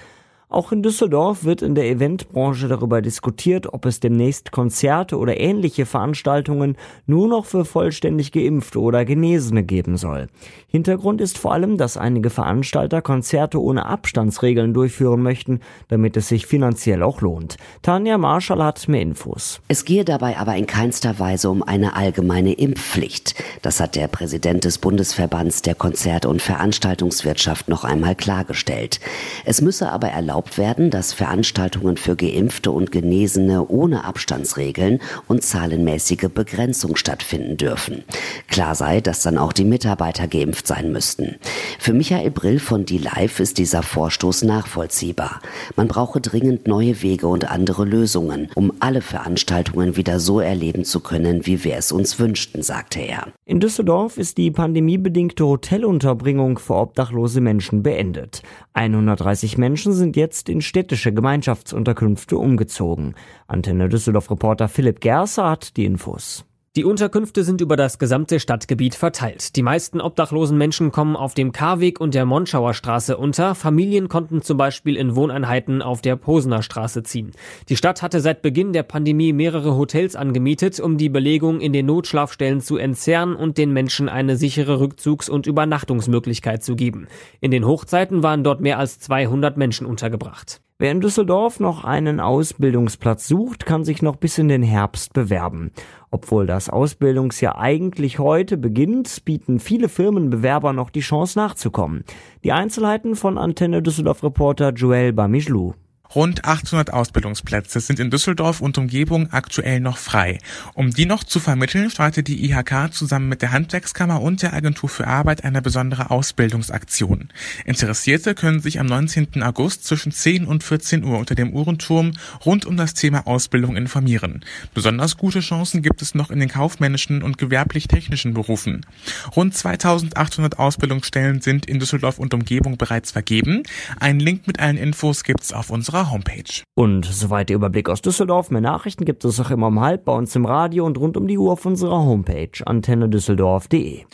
Auch 0.51 0.73
in 0.73 0.83
Düsseldorf 0.83 1.45
wird 1.45 1.61
in 1.61 1.75
der 1.75 1.85
Eventbranche 1.85 2.67
darüber 2.67 3.01
diskutiert, 3.01 3.73
ob 3.73 3.85
es 3.85 4.01
demnächst 4.01 4.51
Konzerte 4.51 5.17
oder 5.17 5.39
ähnliche 5.39 5.85
Veranstaltungen 5.85 6.75
nur 7.05 7.29
noch 7.29 7.45
für 7.45 7.63
vollständig 7.63 8.33
geimpfte 8.33 8.81
oder 8.81 9.05
Genesene 9.05 9.63
geben 9.63 9.95
soll. 9.95 10.27
Hintergrund 10.67 11.21
ist 11.21 11.37
vor 11.37 11.53
allem, 11.53 11.77
dass 11.77 11.95
einige 11.95 12.29
Veranstalter 12.29 13.01
Konzerte 13.01 13.61
ohne 13.61 13.85
Abstandsregeln 13.85 14.73
durchführen 14.73 15.21
möchten, 15.21 15.61
damit 15.87 16.17
es 16.17 16.27
sich 16.27 16.47
finanziell 16.47 17.01
auch 17.01 17.21
lohnt. 17.21 17.55
Tanja 17.81 18.17
Marschall 18.17 18.61
hat 18.61 18.89
mehr 18.89 19.01
Infos. 19.01 19.61
Es 19.69 19.85
gehe 19.85 20.03
dabei 20.03 20.37
aber 20.37 20.57
in 20.57 20.67
keinster 20.67 21.17
Weise 21.17 21.49
um 21.49 21.63
eine 21.63 21.95
allgemeine 21.95 22.51
Impfpflicht. 22.51 23.41
Das 23.61 23.79
hat 23.79 23.95
der 23.95 24.09
Präsident 24.09 24.65
des 24.65 24.79
Bundesverbands 24.79 25.61
der 25.61 25.75
Konzert- 25.75 26.25
und 26.25 26.41
Veranstaltungswirtschaft 26.41 27.69
noch 27.69 27.85
einmal 27.85 28.15
klargestellt. 28.15 28.99
Es 29.45 29.61
müsse 29.61 29.89
aber 29.89 30.09
erlaubt 30.09 30.40
erlaubt 30.41 30.57
werden, 30.57 30.89
dass 30.89 31.13
Veranstaltungen 31.13 31.97
für 31.97 32.15
Geimpfte 32.15 32.71
und 32.71 32.91
Genesene 32.91 33.67
ohne 33.67 34.05
Abstandsregeln 34.05 34.99
und 35.27 35.43
zahlenmäßige 35.43 36.29
Begrenzung 36.33 36.95
stattfinden 36.95 37.57
dürfen. 37.57 38.03
Klar 38.47 38.73
sei, 38.73 39.01
dass 39.01 39.21
dann 39.21 39.37
auch 39.37 39.53
die 39.53 39.65
Mitarbeiter 39.65 40.27
geimpft 40.27 40.65
sein 40.65 40.91
müssten. 40.91 41.35
Für 41.77 41.93
Michael 41.93 42.31
Brill 42.31 42.59
von 42.59 42.85
Die 42.85 42.97
Live 42.97 43.39
ist 43.39 43.59
dieser 43.59 43.83
Vorstoß 43.83 44.43
nachvollziehbar. 44.43 45.41
Man 45.75 45.87
brauche 45.87 46.21
dringend 46.21 46.67
neue 46.67 47.03
Wege 47.03 47.27
und 47.27 47.51
andere 47.51 47.85
Lösungen, 47.85 48.49
um 48.55 48.73
alle 48.79 49.01
Veranstaltungen 49.01 49.95
wieder 49.95 50.19
so 50.19 50.39
erleben 50.39 50.85
zu 50.85 51.01
können, 51.01 51.45
wie 51.45 51.63
wir 51.63 51.75
es 51.75 51.91
uns 51.91 52.17
wünschten, 52.17 52.63
sagte 52.63 52.99
er. 52.99 53.27
In 53.45 53.59
Düsseldorf 53.59 54.17
ist 54.17 54.37
die 54.37 54.49
pandemiebedingte 54.49 55.45
Hotelunterbringung 55.45 56.57
für 56.57 56.75
obdachlose 56.75 57.41
Menschen 57.41 57.83
beendet. 57.83 58.41
130 58.73 59.57
Menschen 59.57 59.91
sind 59.91 60.15
jetzt 60.15 60.30
jetzt 60.31 60.47
in 60.47 60.61
städtische 60.61 61.11
Gemeinschaftsunterkünfte 61.11 62.37
umgezogen. 62.37 63.15
Antenne 63.47 63.89
Düsseldorf-Reporter 63.89 64.69
Philipp 64.69 65.01
Gerser 65.01 65.49
hat 65.49 65.75
die 65.75 65.83
Infos. 65.83 66.45
Die 66.77 66.85
Unterkünfte 66.85 67.43
sind 67.43 67.59
über 67.59 67.75
das 67.75 67.99
gesamte 67.99 68.39
Stadtgebiet 68.39 68.95
verteilt. 68.95 69.57
Die 69.57 69.61
meisten 69.61 69.99
obdachlosen 69.99 70.57
Menschen 70.57 70.93
kommen 70.93 71.17
auf 71.17 71.33
dem 71.33 71.51
Karweg 71.51 71.99
und 71.99 72.15
der 72.15 72.23
Monschauer 72.23 72.73
Straße 72.73 73.17
unter. 73.17 73.55
Familien 73.55 74.07
konnten 74.07 74.41
zum 74.41 74.55
Beispiel 74.55 74.95
in 74.95 75.17
Wohneinheiten 75.17 75.81
auf 75.81 75.99
der 76.01 76.15
Posener 76.15 76.63
Straße 76.63 77.03
ziehen. 77.03 77.31
Die 77.67 77.75
Stadt 77.75 78.01
hatte 78.01 78.21
seit 78.21 78.41
Beginn 78.41 78.71
der 78.71 78.83
Pandemie 78.83 79.33
mehrere 79.33 79.75
Hotels 79.75 80.15
angemietet, 80.15 80.79
um 80.79 80.97
die 80.97 81.09
Belegung 81.09 81.59
in 81.59 81.73
den 81.73 81.87
Notschlafstellen 81.87 82.61
zu 82.61 82.77
entzerren 82.77 83.35
und 83.35 83.57
den 83.57 83.73
Menschen 83.73 84.07
eine 84.07 84.37
sichere 84.37 84.79
Rückzugs- 84.79 85.29
und 85.29 85.47
Übernachtungsmöglichkeit 85.47 86.63
zu 86.63 86.77
geben. 86.77 87.09
In 87.41 87.51
den 87.51 87.67
Hochzeiten 87.67 88.23
waren 88.23 88.45
dort 88.45 88.61
mehr 88.61 88.79
als 88.79 88.97
200 88.97 89.57
Menschen 89.57 89.85
untergebracht. 89.85 90.60
Wer 90.81 90.93
in 90.93 90.99
Düsseldorf 90.99 91.59
noch 91.59 91.83
einen 91.83 92.19
Ausbildungsplatz 92.19 93.27
sucht, 93.27 93.67
kann 93.67 93.83
sich 93.83 94.01
noch 94.01 94.15
bis 94.15 94.39
in 94.39 94.47
den 94.47 94.63
Herbst 94.63 95.13
bewerben. 95.13 95.69
Obwohl 96.09 96.47
das 96.47 96.71
Ausbildungsjahr 96.71 97.59
eigentlich 97.59 98.17
heute 98.17 98.57
beginnt, 98.57 99.23
bieten 99.23 99.59
viele 99.59 99.89
Firmenbewerber 99.89 100.73
noch 100.73 100.89
die 100.89 101.01
Chance 101.01 101.37
nachzukommen. 101.37 102.03
Die 102.43 102.51
Einzelheiten 102.51 103.15
von 103.15 103.37
Antenne 103.37 103.83
Düsseldorf 103.83 104.23
Reporter 104.23 104.73
Joel 104.73 105.13
Bamijlou. 105.13 105.75
Rund 106.13 106.43
800 106.43 106.91
Ausbildungsplätze 106.91 107.79
sind 107.79 107.97
in 107.97 108.09
Düsseldorf 108.09 108.59
und 108.59 108.77
Umgebung 108.77 109.31
aktuell 109.31 109.79
noch 109.79 109.97
frei. 109.97 110.39
Um 110.73 110.93
die 110.93 111.05
noch 111.05 111.23
zu 111.23 111.39
vermitteln, 111.39 111.89
startet 111.89 112.27
die 112.27 112.49
IHK 112.49 112.89
zusammen 112.91 113.29
mit 113.29 113.41
der 113.41 113.53
Handwerkskammer 113.53 114.21
und 114.21 114.41
der 114.41 114.53
Agentur 114.53 114.89
für 114.89 115.07
Arbeit 115.07 115.45
eine 115.45 115.61
besondere 115.61 116.11
Ausbildungsaktion. 116.11 117.29
Interessierte 117.63 118.35
können 118.35 118.59
sich 118.59 118.81
am 118.81 118.87
19. 118.87 119.41
August 119.41 119.85
zwischen 119.85 120.11
10 120.11 120.45
und 120.45 120.65
14 120.65 121.05
Uhr 121.05 121.17
unter 121.17 121.35
dem 121.35 121.53
Uhrenturm 121.53 122.11
rund 122.45 122.65
um 122.65 122.75
das 122.75 122.93
Thema 122.93 123.25
Ausbildung 123.25 123.77
informieren. 123.77 124.43
Besonders 124.73 125.15
gute 125.15 125.39
Chancen 125.39 125.81
gibt 125.81 126.01
es 126.01 126.13
noch 126.13 126.29
in 126.29 126.41
den 126.41 126.49
kaufmännischen 126.49 127.23
und 127.23 127.37
gewerblich-technischen 127.37 128.33
Berufen. 128.33 128.85
Rund 129.33 129.55
2800 129.55 130.59
Ausbildungsstellen 130.59 131.39
sind 131.39 131.67
in 131.67 131.79
Düsseldorf 131.79 132.19
und 132.19 132.33
Umgebung 132.33 132.75
bereits 132.75 133.11
vergeben. 133.11 133.63
Einen 133.97 134.19
Link 134.19 134.45
mit 134.45 134.59
allen 134.59 134.77
Infos 134.77 135.23
gibt's 135.23 135.53
auf 135.53 135.69
unserer 135.69 136.00
unserer 136.01 136.11
Homepage. 136.11 136.63
Und 136.75 137.05
soweit 137.05 137.49
der 137.49 137.55
Überblick 137.55 137.89
aus 137.89 138.01
Düsseldorf. 138.01 138.51
Mehr 138.51 138.61
Nachrichten 138.61 139.05
gibt 139.05 139.23
es 139.25 139.39
auch 139.39 139.51
immer 139.51 139.67
um 139.67 139.79
halb 139.79 140.05
bei 140.05 140.13
uns 140.13 140.35
im 140.35 140.45
Radio 140.45 140.85
und 140.85 140.97
rund 140.97 141.17
um 141.17 141.27
die 141.27 141.37
Uhr 141.37 141.53
auf 141.53 141.65
unserer 141.65 142.03
Homepage 142.03 142.51
antennedüsseldorf.de. 142.65 144.05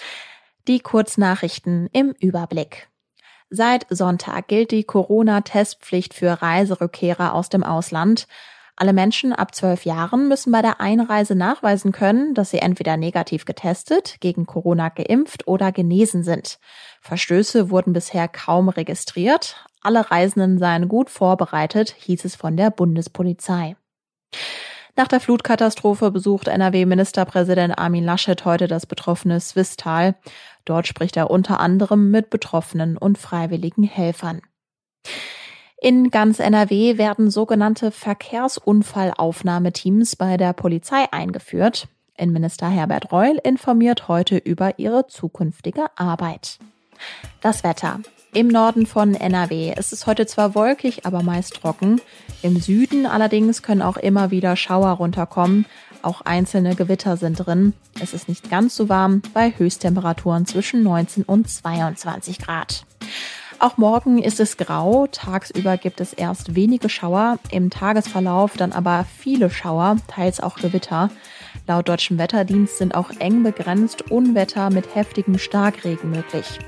Die 0.68 0.80
Kurznachrichten 0.80 1.88
im 1.94 2.14
Überblick. 2.20 2.90
Seit 3.50 3.86
Sonntag 3.90 4.50
gilt 4.50 4.72
die 4.72 4.84
Corona-Testpflicht 4.84 6.14
für 6.14 6.42
Reiserückkehrer 6.42 7.34
aus 7.34 7.48
dem 7.48 7.64
Ausland. 7.64 8.28
Alle 8.80 8.94
Menschen 8.94 9.34
ab 9.34 9.56
zwölf 9.56 9.86
Jahren 9.86 10.28
müssen 10.28 10.52
bei 10.52 10.62
der 10.62 10.80
Einreise 10.80 11.34
nachweisen 11.34 11.92
können, 11.92 12.36
dass 12.36 12.52
sie 12.52 12.60
entweder 12.60 12.96
negativ 12.96 13.46
getestet, 13.46 14.18
gegen 14.20 14.46
Corona 14.46 14.90
geimpft 14.90 15.48
oder 15.48 15.72
genesen 15.72 16.22
sind. 16.22 16.60
Verstöße 17.02 17.72
wurden 17.72 17.92
bisher 17.92 18.28
kaum 18.28 18.70
registriert. 18.70 19.66
Alle 19.82 20.12
Reisenden 20.12 20.60
seien 20.60 20.88
gut 20.90 21.10
vorbereitet, 21.10 21.96
hieß 21.98 22.24
es 22.26 22.36
von 22.36 22.56
der 22.56 22.70
Bundespolizei. 22.70 23.76
Nach 24.96 25.08
der 25.08 25.22
Flutkatastrophe 25.22 26.12
besucht 26.12 26.48
NRW-Ministerpräsident 26.48 27.80
Armin 27.80 28.04
Laschet 28.04 28.46
heute 28.46 28.68
das 28.68 28.86
betroffene 28.86 29.40
Swisttal. 29.40 30.16
Dort 30.66 30.86
spricht 30.86 31.18
er 31.18 31.32
unter 31.32 31.60
anderem 31.60 32.12
mit 32.12 32.30
Betroffenen 32.30 32.96
und 32.96 33.18
freiwilligen 33.18 33.84
Helfern. 33.84 34.42
In 35.80 36.10
ganz 36.10 36.40
NRW 36.40 36.98
werden 36.98 37.30
sogenannte 37.30 37.92
Verkehrsunfallaufnahmeteams 37.92 40.16
bei 40.16 40.36
der 40.36 40.54
Polizei 40.54 41.06
eingeführt. 41.12 41.88
Innenminister 42.18 42.68
Herbert 42.68 43.12
Reul 43.12 43.40
informiert 43.44 44.08
heute 44.08 44.38
über 44.38 44.80
ihre 44.80 45.06
zukünftige 45.06 45.86
Arbeit. 45.96 46.58
Das 47.42 47.64
Wetter. 47.64 48.00
Im 48.34 48.48
Norden 48.48 48.88
von 48.88 49.14
NRW 49.14 49.72
ist 49.78 49.94
es 49.94 50.08
heute 50.08 50.26
zwar 50.26 50.56
wolkig, 50.56 51.06
aber 51.06 51.22
meist 51.22 51.54
trocken. 51.54 52.02
Im 52.42 52.60
Süden 52.60 53.06
allerdings 53.06 53.62
können 53.62 53.84
auch 53.84 53.98
immer 53.98 54.32
wieder 54.32 54.56
Schauer 54.56 54.90
runterkommen. 54.90 55.68
Auch 56.02 56.22
einzelne 56.22 56.74
Gewitter 56.76 57.18
sind 57.18 57.46
drin. 57.46 57.74
Es 58.02 58.16
ist 58.16 58.28
nicht 58.28 58.50
ganz 58.50 58.76
so 58.76 58.90
warm 58.90 59.22
bei 59.34 59.54
Höchsttemperaturen 59.56 60.48
zwischen 60.48 60.82
19 60.82 61.24
und 61.24 61.48
22 61.48 62.40
Grad. 62.40 62.84
Auch 63.60 63.78
morgen 63.78 64.22
ist 64.22 64.40
es 64.40 64.58
grau. 64.58 65.08
Tagsüber 65.12 65.78
gibt 65.78 66.00
es 66.00 66.14
erst 66.14 66.54
wenige 66.56 66.90
Schauer, 66.90 67.40
im 67.52 67.70
Tagesverlauf 67.72 68.56
dann 68.56 68.72
aber 68.72 69.06
viele 69.18 69.50
Schauer, 69.50 69.98
teils 70.08 70.40
auch 70.40 70.58
Gewitter. 70.58 71.10
Laut 71.66 71.90
deutschem 71.90 72.20
Wetterdienst 72.20 72.78
sind 72.78 72.94
auch 72.94 73.10
eng 73.20 73.42
begrenzt 73.42 74.12
Unwetter 74.12 74.70
mit 74.70 74.94
heftigem 74.96 75.40
Starkregen 75.40 76.12
möglich. 76.12 76.60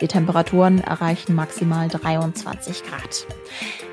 Die 0.00 0.08
Temperaturen 0.08 0.80
erreichen 0.80 1.34
maximal 1.34 1.88
23 1.88 2.82
Grad. 2.82 3.26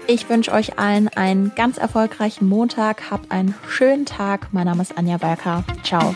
Ich 0.07 0.29
wünsche 0.29 0.51
euch 0.51 0.79
allen 0.79 1.09
einen 1.09 1.53
ganz 1.55 1.77
erfolgreichen 1.77 2.47
Montag. 2.47 3.11
Habt 3.11 3.31
einen 3.31 3.53
schönen 3.67 4.05
Tag. 4.05 4.49
Mein 4.51 4.65
Name 4.65 4.81
ist 4.81 4.97
Anja 4.97 5.17
Berker. 5.17 5.63
Ciao. 5.83 6.15